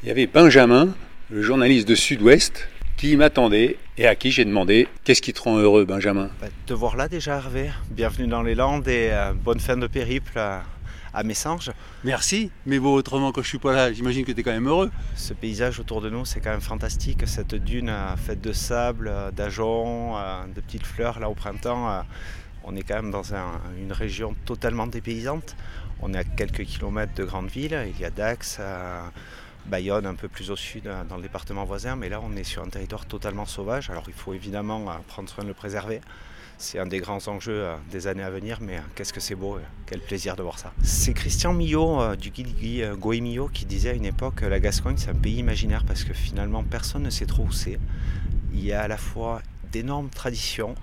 il 0.02 0.08
y 0.08 0.12
avait 0.12 0.28
Benjamin, 0.28 0.94
le 1.30 1.42
journaliste 1.42 1.88
de 1.88 1.96
Sud-Ouest, 1.96 2.70
qui 2.96 3.18
m'attendait 3.18 3.78
et 3.98 4.08
à 4.08 4.16
qui 4.16 4.32
j'ai 4.32 4.46
demandé 4.46 4.88
Qu'est-ce 5.04 5.22
qui 5.22 5.34
te 5.34 5.42
rend 5.42 5.58
heureux, 5.58 5.84
Benjamin? 5.86 6.30
Bah, 6.42 6.48
Te 6.66 6.74
voir 6.74 6.96
là 6.96 7.10
déjà, 7.10 7.36
Hervé. 7.36 7.70
Bienvenue 7.92 8.28
dans 8.28 8.42
les 8.42 8.56
Landes 8.56 8.88
et 8.88 9.10
euh, 9.12 9.34
bonne 9.34 9.60
fin 9.60 9.76
de 9.76 9.88
périple 9.88 10.40
à, 10.40 10.64
à 11.14 11.24
Messanges. 11.24 11.72
Merci, 12.06 12.50
mais 12.66 12.80
bon, 12.80 12.94
autrement, 12.94 13.34
quand 13.34 13.42
je 13.42 13.50
suis 13.50 13.58
pas 13.60 13.74
là, 13.74 13.92
j'imagine 13.92 14.24
que 14.24 14.32
tu 14.32 14.40
es 14.40 14.44
quand 14.44 14.52
même 14.52 14.68
heureux. 14.70 14.90
Ce 15.16 15.34
paysage 15.34 15.82
autour 15.82 16.02
de 16.02 16.10
nous, 16.10 16.24
c'est 16.24 16.40
quand 16.40 16.52
même 16.52 16.62
fantastique. 16.62 17.28
Cette 17.28 17.56
dune 17.56 17.90
euh, 17.90 18.16
faite 18.16 18.40
de 18.40 18.54
sable, 18.54 19.10
euh, 19.12 19.32
d'ajoncs, 19.32 20.16
de 20.56 20.62
petites 20.62 20.86
fleurs, 20.86 21.20
là 21.20 21.30
au 21.30 21.36
printemps, 21.36 22.06
on 22.64 22.76
est 22.78 22.84
quand 22.84 22.96
même 22.96 23.12
dans 23.12 23.34
une 23.78 23.92
région 23.92 24.34
totalement 24.46 24.88
dépaysante. 24.88 25.58
On 26.02 26.14
est 26.14 26.18
à 26.18 26.24
quelques 26.24 26.64
kilomètres 26.64 27.14
de 27.16 27.26
grandes 27.26 27.50
villes. 27.50 27.78
Il 27.94 28.00
y 28.00 28.06
a 28.06 28.10
Dax. 28.10 28.60
Bayonne 29.70 30.06
un 30.06 30.16
peu 30.16 30.28
plus 30.28 30.52
au 30.52 30.56
sud 30.56 30.88
euh, 30.88 31.04
dans 31.04 31.18
le 31.18 31.22
département 31.22 31.64
voisin, 31.66 31.96
mais 31.96 32.10
là 32.10 32.20
on 32.24 32.36
est 32.36 32.44
sur 32.44 32.64
un 32.64 32.70
territoire 32.70 33.06
totalement 33.06 33.46
sauvage. 33.46 33.90
Alors 33.90 34.04
il 34.08 34.14
faut 34.14 34.34
évidemment 34.34 34.90
euh, 34.90 34.94
prendre 35.08 35.30
soin 35.30 35.44
de 35.44 35.50
le 35.50 35.54
préserver. 35.54 36.02
c'est 36.58 36.80
un 36.80 36.86
des 36.86 37.00
grands 37.00 37.26
enjeux 37.28 37.68
des 37.90 38.08
années 38.08 38.24
à 38.24 38.30
venir, 38.30 38.60
mais 38.62 38.82
qu'est-ce 38.96 39.14
que 39.14 39.20
c'est 39.20 39.36
beau, 39.36 39.60
quel 39.86 40.02
plaisir 40.02 40.36
de 40.36 40.44
voir 40.44 40.60
ça. 40.60 40.74
C'est 40.84 41.14
Christian 41.14 41.54
Millot 41.54 42.16
du 42.16 42.32
guide 42.32 42.96
Goemio 43.00 43.48
qui 43.48 43.66
disait 43.66 43.92
à 43.92 43.94
une 43.94 44.06
époque 44.06 44.42
la 44.42 44.60
Gascogne 44.60 44.98
c'est 44.98 45.10
un 45.10 45.16
pays 45.16 45.38
imaginaire 45.38 45.86
parce 45.86 46.04
que 46.04 46.14
finalement 46.14 46.64
personne 46.64 47.04
ne 47.04 47.10
sait 47.10 47.26
trop 47.26 47.44
où 47.44 47.52
c'est. 47.52 47.80
Il 48.54 48.66
y 48.66 48.74
a 48.74 48.82
à 48.82 48.88
la 48.88 48.98
fois 48.98 49.42
d'énormes 49.72 50.10
traditions, 50.10 50.76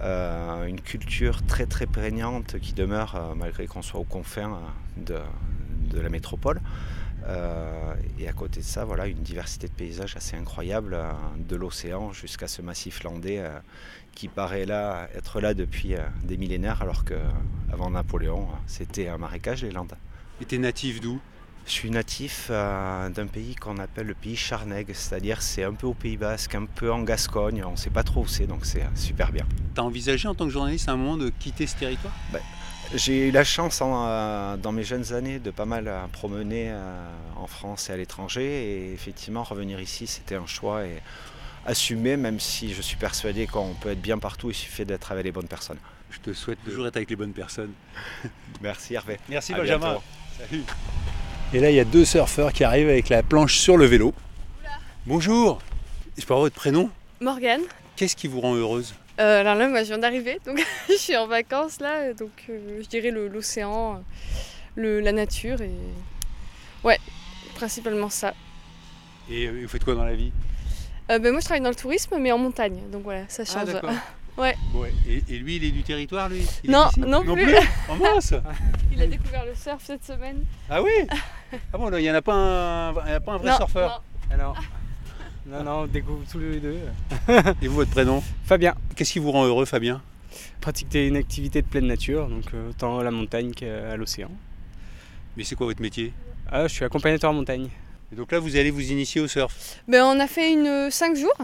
euh, 0.00 0.66
une 0.66 0.80
culture 0.80 1.44
très 1.46 1.66
très 1.66 1.86
prégnante 1.86 2.58
qui 2.58 2.72
demeure 2.72 3.14
euh, 3.14 3.34
malgré 3.36 3.66
qu'on 3.66 3.82
soit 3.82 4.00
aux 4.00 4.04
confins 4.04 4.58
euh, 5.10 5.20
de, 5.94 6.00
la 6.00 6.08
métropole. 6.08 6.60
et 8.18 8.28
à 8.28 8.32
côté 8.32 8.60
de 8.60 8.64
ça, 8.64 8.84
voilà, 8.84 9.06
une 9.06 9.22
diversité 9.22 9.66
de 9.68 9.72
paysages 9.72 10.16
assez 10.16 10.36
incroyable, 10.36 10.98
de 11.38 11.56
l'océan 11.56 12.12
jusqu'à 12.12 12.48
ce 12.48 12.62
massif 12.62 13.02
landais 13.02 13.42
qui 14.14 14.28
paraît 14.28 14.66
là 14.66 15.08
être 15.14 15.40
là 15.40 15.54
depuis 15.54 15.94
des 16.22 16.36
millénaires, 16.36 16.82
alors 16.82 17.04
qu'avant 17.04 17.90
Napoléon, 17.90 18.48
c'était 18.66 19.08
un 19.08 19.18
marécage 19.18 19.62
les 19.62 19.72
Landes. 19.72 19.96
Et 20.40 20.44
t'es 20.44 20.58
natif 20.58 21.00
d'où? 21.00 21.20
Je 21.66 21.70
suis 21.70 21.90
natif 21.90 22.48
euh, 22.50 23.08
d'un 23.08 23.26
pays 23.26 23.54
qu'on 23.54 23.78
appelle 23.78 24.06
le 24.06 24.14
pays 24.14 24.36
Charnègue, 24.36 24.90
c'est-à-dire 24.92 25.40
c'est 25.40 25.64
un 25.64 25.72
peu 25.72 25.86
au 25.86 25.94
Pays 25.94 26.18
Basque, 26.18 26.54
un 26.54 26.66
peu 26.66 26.92
en 26.92 27.02
Gascogne, 27.02 27.64
on 27.64 27.72
ne 27.72 27.76
sait 27.76 27.88
pas 27.88 28.02
trop 28.02 28.22
où 28.22 28.26
c'est, 28.26 28.46
donc 28.46 28.66
c'est 28.66 28.84
super 28.94 29.32
bien. 29.32 29.46
Tu 29.74 29.80
as 29.80 29.84
envisagé 29.84 30.28
en 30.28 30.34
tant 30.34 30.44
que 30.44 30.50
journaliste 30.50 30.90
à 30.90 30.92
un 30.92 30.96
moment 30.96 31.16
de 31.16 31.30
quitter 31.30 31.66
ce 31.66 31.76
territoire? 31.76 32.12
Ben, 32.32 32.40
J'ai 32.92 33.28
eu 33.28 33.30
la 33.30 33.44
chance 33.44 33.80
euh, 33.82 34.56
dans 34.56 34.72
mes 34.72 34.84
jeunes 34.84 35.12
années 35.12 35.38
de 35.38 35.50
pas 35.50 35.64
mal 35.64 35.88
euh, 35.88 36.06
promener 36.12 36.72
en 37.36 37.46
France 37.46 37.88
et 37.90 37.92
à 37.92 37.96
l'étranger, 37.96 38.44
et 38.44 38.92
effectivement 38.92 39.42
revenir 39.42 39.80
ici 39.80 40.06
c'était 40.06 40.36
un 40.36 40.46
choix 40.46 40.84
et 40.84 41.00
assumé, 41.66 42.16
même 42.16 42.40
si 42.40 42.74
je 42.74 42.82
suis 42.82 42.96
persuadé 42.96 43.46
qu'on 43.46 43.74
peut 43.74 43.90
être 43.90 44.02
bien 44.02 44.18
partout, 44.18 44.50
il 44.50 44.54
suffit 44.54 44.84
d'être 44.84 45.12
avec 45.12 45.24
les 45.24 45.32
bonnes 45.32 45.48
personnes. 45.48 45.78
Je 46.10 46.18
te 46.20 46.32
souhaite 46.32 46.62
toujours 46.64 46.86
être 46.86 46.96
avec 46.96 47.10
les 47.10 47.16
bonnes 47.16 47.32
personnes. 47.32 47.72
Merci 48.62 48.94
Hervé. 48.94 49.18
Merci 49.28 49.54
Benjamin. 49.54 49.98
Salut. 50.38 50.62
Et 51.52 51.60
là, 51.60 51.70
il 51.70 51.76
y 51.76 51.80
a 51.80 51.84
deux 51.84 52.04
surfeurs 52.04 52.52
qui 52.52 52.64
arrivent 52.64 52.88
avec 52.88 53.08
la 53.08 53.22
planche 53.22 53.58
sur 53.58 53.76
le 53.76 53.86
vélo. 53.86 54.12
Bonjour 55.06 55.60
Je 56.16 56.24
peux 56.24 56.32
avoir 56.34 56.46
votre 56.46 56.54
prénom? 56.56 56.90
Morgane. 57.20 57.62
Qu'est-ce 57.96 58.16
qui 58.16 58.26
vous 58.28 58.40
rend 58.40 58.54
heureuse? 58.54 58.94
Euh, 59.20 59.40
Alors 59.40 59.54
là, 59.54 59.68
moi, 59.68 59.82
je 59.82 59.88
viens 59.88 59.98
d'arriver, 59.98 60.38
donc 60.44 60.64
je 60.88 60.94
suis 60.94 61.16
en 61.16 61.26
vacances 61.26 61.80
là, 61.80 62.12
donc 62.14 62.32
euh, 62.48 62.80
je 62.82 62.88
dirais 62.88 63.10
l'océan, 63.10 64.02
la 64.76 65.12
nature 65.12 65.60
et. 65.60 65.70
Ouais, 66.82 66.98
principalement 67.54 68.10
ça. 68.10 68.34
Et 69.30 69.46
euh, 69.46 69.62
vous 69.62 69.68
faites 69.68 69.84
quoi 69.84 69.94
dans 69.94 70.04
la 70.04 70.14
vie? 70.14 70.32
Ben, 71.08 71.30
Moi, 71.30 71.40
je 71.40 71.44
travaille 71.44 71.62
dans 71.62 71.70
le 71.70 71.74
tourisme, 71.74 72.16
mais 72.18 72.32
en 72.32 72.38
montagne, 72.38 72.78
donc 72.90 73.02
voilà, 73.04 73.24
ça 73.28 73.44
ah, 73.46 73.64
change. 73.66 73.80
Ouais. 74.36 74.56
Et, 75.06 75.38
lui, 75.38 75.56
il 75.56 75.64
est 75.64 75.70
du 75.70 75.84
territoire, 75.84 76.28
lui? 76.28 76.44
Non, 76.66 76.88
non, 76.96 77.22
plus. 77.22 77.54
En 77.88 77.94
mince 78.14 78.34
Il 78.92 79.00
a 79.00 79.06
découvert 79.06 79.44
le 79.44 79.54
surf 79.54 79.80
cette 79.84 80.04
semaine. 80.04 80.44
Ah 80.68 80.82
oui? 80.82 80.90
Ah 81.72 81.78
bon, 81.78 81.88
il 81.96 82.02
n'y 82.02 82.10
en 82.10 82.14
a 82.14 82.22
pas 82.22 82.34
un, 82.34 82.96
a 82.96 83.20
pas 83.20 83.32
un 83.34 83.36
vrai 83.36 83.54
surfeur? 83.54 84.02
Alors, 84.32 84.56
non, 85.46 85.62
non, 85.62 85.72
on 85.82 85.86
découvre 85.86 86.22
tous 86.30 86.38
les 86.38 86.58
deux. 86.58 86.78
et 87.62 87.68
vous, 87.68 87.76
votre 87.76 87.90
prénom 87.90 88.22
Fabien. 88.44 88.74
Qu'est-ce 88.96 89.12
qui 89.12 89.18
vous 89.18 89.30
rend 89.30 89.44
heureux, 89.44 89.66
Fabien? 89.66 90.00
Pratiquer 90.60 91.06
une 91.06 91.16
activité 91.16 91.60
de 91.60 91.66
pleine 91.66 91.86
nature, 91.86 92.28
donc 92.28 92.44
euh, 92.54 92.72
tant 92.78 92.98
à 92.98 93.04
la 93.04 93.10
montagne 93.10 93.52
qu'à 93.52 93.96
l'océan. 93.96 94.30
Mais 95.36 95.44
c'est 95.44 95.54
quoi 95.54 95.66
votre 95.66 95.82
métier? 95.82 96.12
Ah, 96.50 96.66
Je 96.66 96.72
suis 96.72 96.84
accompagnateur 96.84 97.30
en 97.30 97.34
montagne. 97.34 97.68
Et 98.12 98.16
donc 98.16 98.32
là, 98.32 98.38
vous 98.38 98.56
allez 98.56 98.70
vous 98.70 98.90
initier 98.90 99.20
au 99.20 99.28
surf? 99.28 99.54
Ben, 99.86 100.02
On 100.04 100.18
a 100.18 100.26
fait 100.26 100.52
une 100.52 100.90
5 100.90 101.16
jours 101.16 101.36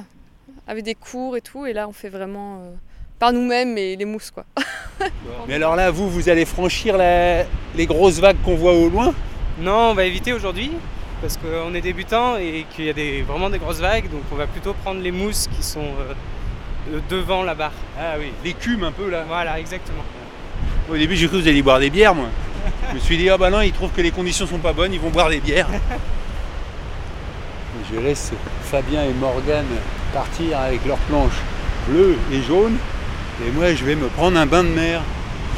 avec 0.67 0.85
des 0.85 0.95
cours 0.95 1.37
et 1.37 1.41
tout. 1.43 1.67
Et 1.67 1.73
là, 1.75 1.87
on 1.87 1.93
fait 1.93 2.09
vraiment 2.09 2.61
euh, 2.63 2.71
par 3.19 3.33
nous-mêmes 3.33 3.77
et 3.77 3.97
les 3.97 4.05
mousses, 4.07 4.31
quoi. 4.31 4.47
Mais 5.47 5.55
alors 5.55 5.77
là, 5.77 5.91
vous, 5.91 6.09
vous 6.09 6.29
allez 6.31 6.47
franchir 6.47 6.97
les 6.97 7.87
grosses 7.87 8.19
vagues 8.19 8.41
qu'on 8.45 8.57
voit 8.57 8.73
au 8.73 8.89
loin? 8.89 9.15
Non, 9.61 9.91
on 9.91 9.95
va 9.95 10.05
éviter 10.05 10.33
aujourd'hui 10.33 10.71
parce 11.21 11.37
qu'on 11.37 11.75
est 11.75 11.81
débutant 11.81 12.37
et 12.37 12.67
qu'il 12.75 12.87
y 12.87 12.91
a 12.91 12.93
des, 12.93 13.23
vraiment 13.23 13.51
des 13.51 13.59
grosses 13.59 13.81
vagues. 13.81 14.11
Donc 14.11 14.23
on 14.33 14.37
va 14.37 14.47
plutôt 14.47 14.75
prendre 14.75 15.01
les 15.01 15.11
mousses 15.11 15.49
qui 15.55 15.63
sont 15.63 15.81
euh, 15.81 17.01
devant 17.09 17.43
la 17.43 17.55
barre. 17.55 17.73
Ah 17.99 18.15
oui, 18.19 18.33
l'écume 18.45 18.85
un 18.85 18.93
peu 18.93 19.11
là. 19.11 19.25
Voilà, 19.27 19.59
exactement. 19.59 20.05
Au 20.91 20.97
début, 20.97 21.17
j'ai 21.17 21.27
cru 21.29 21.39
que 21.39 21.43
vous 21.43 21.49
alliez 21.49 21.63
boire 21.63 21.79
des 21.79 21.91
bières, 21.91 22.15
moi. 22.15 22.29
Je 22.91 22.95
me 22.95 23.01
suis 23.01 23.17
dit, 23.17 23.29
ah 23.29 23.39
bah 23.39 23.51
non, 23.51 23.61
ils 23.61 23.73
trouvent 23.73 23.93
que 23.93 24.01
les 24.03 24.11
conditions 24.11 24.47
sont 24.47 24.59
pas 24.59 24.73
bonnes, 24.73 24.93
ils 24.93 25.01
vont 25.01 25.11
boire 25.11 25.29
des 25.29 25.41
bières. 25.41 25.69
Je 27.93 28.01
laisse 28.01 28.33
Fabien 28.63 29.05
et 29.05 29.13
Morgane 29.13 29.67
partir 30.13 30.59
avec 30.59 30.85
leurs 30.87 30.99
planches 30.99 31.41
bleues 31.89 32.17
et 32.33 32.43
jaunes. 32.43 32.77
Et 33.47 33.51
moi, 33.53 33.75
je 33.75 33.85
vais 33.85 33.95
me 33.95 34.09
prendre 34.09 34.39
un 34.39 34.47
bain 34.47 34.65
de 34.65 34.69
mer. 34.69 35.01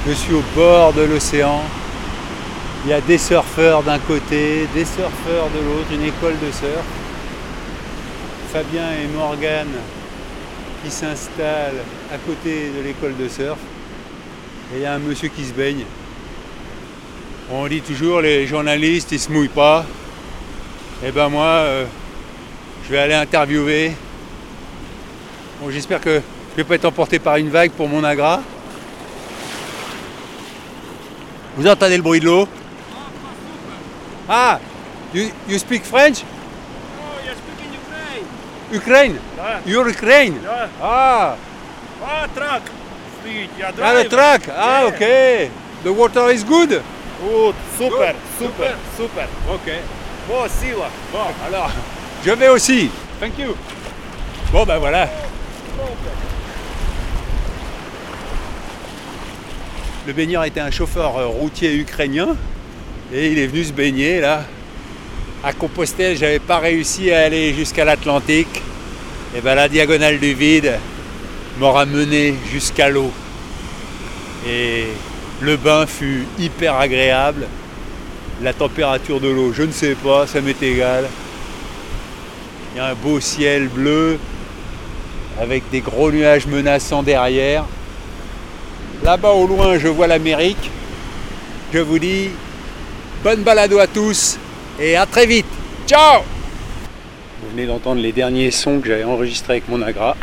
Je 0.06 0.12
suis 0.12 0.34
au 0.34 0.42
bord 0.54 0.92
de 0.92 1.02
l'océan. 1.02 1.62
Il 2.84 2.90
y 2.90 2.94
a 2.94 3.00
des 3.00 3.18
surfeurs 3.18 3.84
d'un 3.84 4.00
côté, 4.00 4.66
des 4.74 4.84
surfeurs 4.84 5.48
de 5.54 5.64
l'autre, 5.64 5.86
une 5.92 6.02
école 6.02 6.34
de 6.40 6.50
surf. 6.50 6.84
Fabien 8.52 8.90
et 9.00 9.06
Morgane 9.16 9.70
qui 10.82 10.90
s'installent 10.90 11.84
à 12.12 12.18
côté 12.18 12.72
de 12.76 12.82
l'école 12.82 13.16
de 13.16 13.28
surf. 13.28 13.58
Et 14.74 14.78
il 14.78 14.82
y 14.82 14.84
a 14.84 14.94
un 14.94 14.98
monsieur 14.98 15.28
qui 15.28 15.44
se 15.44 15.52
baigne. 15.52 15.84
On 17.52 17.68
dit 17.68 17.82
toujours 17.82 18.20
les 18.20 18.48
journalistes 18.48 19.12
ils 19.12 19.20
se 19.20 19.30
mouillent 19.30 19.46
pas. 19.46 19.86
Et 21.04 21.06
eh 21.08 21.12
ben 21.12 21.28
moi, 21.28 21.44
euh, 21.44 21.84
je 22.84 22.90
vais 22.90 22.98
aller 22.98 23.14
interviewer. 23.14 23.92
Bon, 25.60 25.70
j'espère 25.70 26.00
que 26.00 26.10
je 26.10 26.16
ne 26.16 26.56
vais 26.56 26.64
pas 26.64 26.74
être 26.74 26.86
emporté 26.86 27.20
par 27.20 27.36
une 27.36 27.48
vague 27.48 27.70
pour 27.70 27.88
mon 27.88 28.02
agra. 28.02 28.42
Vous 31.56 31.68
entendez 31.68 31.96
le 31.96 32.02
bruit 32.02 32.18
de 32.18 32.24
l'eau? 32.24 32.48
Ah 34.28 34.60
you, 35.12 35.30
you 35.48 35.58
speak 35.58 35.82
French? 35.84 36.22
No, 36.24 36.28
you 37.26 37.34
speak 37.34 37.58
in 37.66 37.72
Ukraine. 37.74 38.26
Ukraine? 38.72 39.14
Yeah. 39.36 39.60
You're 39.66 39.88
Ukraine? 39.88 40.34
Yeah. 40.42 40.68
Ah 40.80 41.36
Ah, 42.02 42.26
truck 42.34 42.62
Speed, 43.20 43.50
yeah, 43.58 43.72
Ah, 43.80 43.92
the 44.02 44.08
truck 44.08 44.42
Ah, 44.48 44.82
yeah. 44.82 44.88
ok 44.88 45.50
The 45.84 45.92
water 45.92 46.30
is 46.30 46.44
good? 46.44 46.70
Good, 47.22 47.54
super, 47.78 48.14
super, 48.38 48.74
super. 48.96 49.26
Ok. 49.50 49.68
Bon, 50.28 50.48
sila. 50.48 50.88
Bon, 51.12 51.26
alors, 51.46 51.70
je 52.24 52.30
vais 52.32 52.48
aussi. 52.48 52.90
Thank 53.20 53.38
you. 53.38 53.56
Bon, 54.52 54.64
ben 54.64 54.78
voilà. 54.78 55.08
Le 60.06 60.12
baigneur 60.12 60.44
était 60.44 60.60
un 60.60 60.70
chauffeur 60.70 61.16
euh, 61.16 61.26
routier 61.26 61.76
ukrainien 61.76 62.36
et 63.12 63.28
il 63.28 63.38
est 63.38 63.46
venu 63.46 63.64
se 63.64 63.72
baigner 63.72 64.20
là. 64.20 64.44
À 65.44 65.52
Compostelle, 65.52 66.16
j'avais 66.16 66.38
pas 66.38 66.58
réussi 66.58 67.10
à 67.10 67.20
aller 67.20 67.52
jusqu'à 67.52 67.84
l'Atlantique. 67.84 68.62
Et 69.36 69.40
ben 69.40 69.54
la 69.54 69.68
diagonale 69.68 70.18
du 70.18 70.34
vide 70.34 70.78
m'aura 71.58 71.84
mené 71.84 72.34
jusqu'à 72.50 72.88
l'eau. 72.88 73.10
Et 74.48 74.86
le 75.40 75.56
bain 75.56 75.86
fut 75.86 76.26
hyper 76.38 76.76
agréable. 76.76 77.46
La 78.42 78.52
température 78.52 79.20
de 79.20 79.28
l'eau, 79.28 79.52
je 79.52 79.62
ne 79.64 79.72
sais 79.72 79.94
pas, 79.94 80.26
ça 80.26 80.40
m'est 80.40 80.62
égal. 80.62 81.04
Il 82.72 82.78
y 82.78 82.80
a 82.80 82.86
un 82.86 82.94
beau 82.94 83.20
ciel 83.20 83.68
bleu 83.68 84.18
avec 85.40 85.64
des 85.70 85.80
gros 85.80 86.10
nuages 86.10 86.46
menaçants 86.46 87.02
derrière. 87.02 87.64
Là-bas 89.02 89.32
au 89.32 89.46
loin, 89.46 89.78
je 89.78 89.88
vois 89.88 90.06
l'Amérique. 90.06 90.70
Je 91.74 91.78
vous 91.78 91.98
dis 91.98 92.30
bonne 93.22 93.44
balado 93.44 93.78
à 93.78 93.86
tous 93.86 94.36
et 94.80 94.96
à 94.96 95.06
très 95.06 95.26
vite. 95.26 95.46
Ciao 95.86 96.22
Vous 97.40 97.50
venez 97.50 97.66
d'entendre 97.66 98.00
les 98.00 98.10
derniers 98.10 98.50
sons 98.50 98.80
que 98.80 98.88
j'avais 98.88 99.04
enregistrés 99.04 99.54
avec 99.54 99.68
mon 99.68 99.80
Agra. 99.80 100.16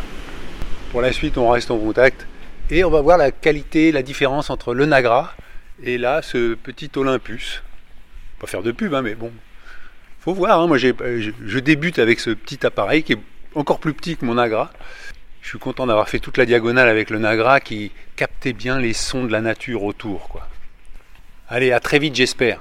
Pour 0.90 1.00
la 1.00 1.10
suite, 1.12 1.38
on 1.38 1.48
reste 1.48 1.70
en 1.70 1.78
contact 1.78 2.26
et 2.70 2.84
on 2.84 2.90
va 2.90 3.00
voir 3.00 3.16
la 3.16 3.30
qualité, 3.30 3.90
la 3.90 4.02
différence 4.02 4.50
entre 4.50 4.74
le 4.74 4.84
Nagra 4.84 5.34
et 5.82 5.96
là, 5.96 6.20
ce 6.20 6.54
petit 6.54 6.90
Olympus. 6.94 7.62
Pas 8.38 8.46
faire 8.46 8.62
de 8.62 8.70
pub, 8.70 8.92
hein, 8.92 9.00
mais 9.00 9.14
bon, 9.14 9.32
faut 10.20 10.34
voir, 10.34 10.60
hein, 10.60 10.66
moi 10.66 10.76
euh, 10.82 11.32
je, 11.46 11.58
débute 11.58 11.98
avec 11.98 12.20
ce 12.20 12.30
petit 12.30 12.66
appareil 12.66 13.02
qui 13.02 13.14
est 13.14 13.20
encore 13.54 13.80
plus 13.80 13.94
petit 13.94 14.18
que 14.18 14.26
mon 14.26 14.34
Nagra. 14.34 14.70
Je 15.40 15.48
suis 15.48 15.58
content 15.58 15.86
d'avoir 15.86 16.10
fait 16.10 16.18
toute 16.18 16.36
la 16.36 16.44
diagonale 16.44 16.88
avec 16.88 17.08
le 17.08 17.18
Nagra 17.18 17.60
qui 17.60 17.92
captait 18.16 18.52
bien 18.52 18.78
les 18.78 18.92
sons 18.92 19.24
de 19.24 19.32
la 19.32 19.40
nature 19.40 19.84
autour. 19.84 20.38
Allez, 21.48 21.72
à 21.72 21.80
très 21.80 21.98
vite 21.98 22.14
j'espère. 22.14 22.60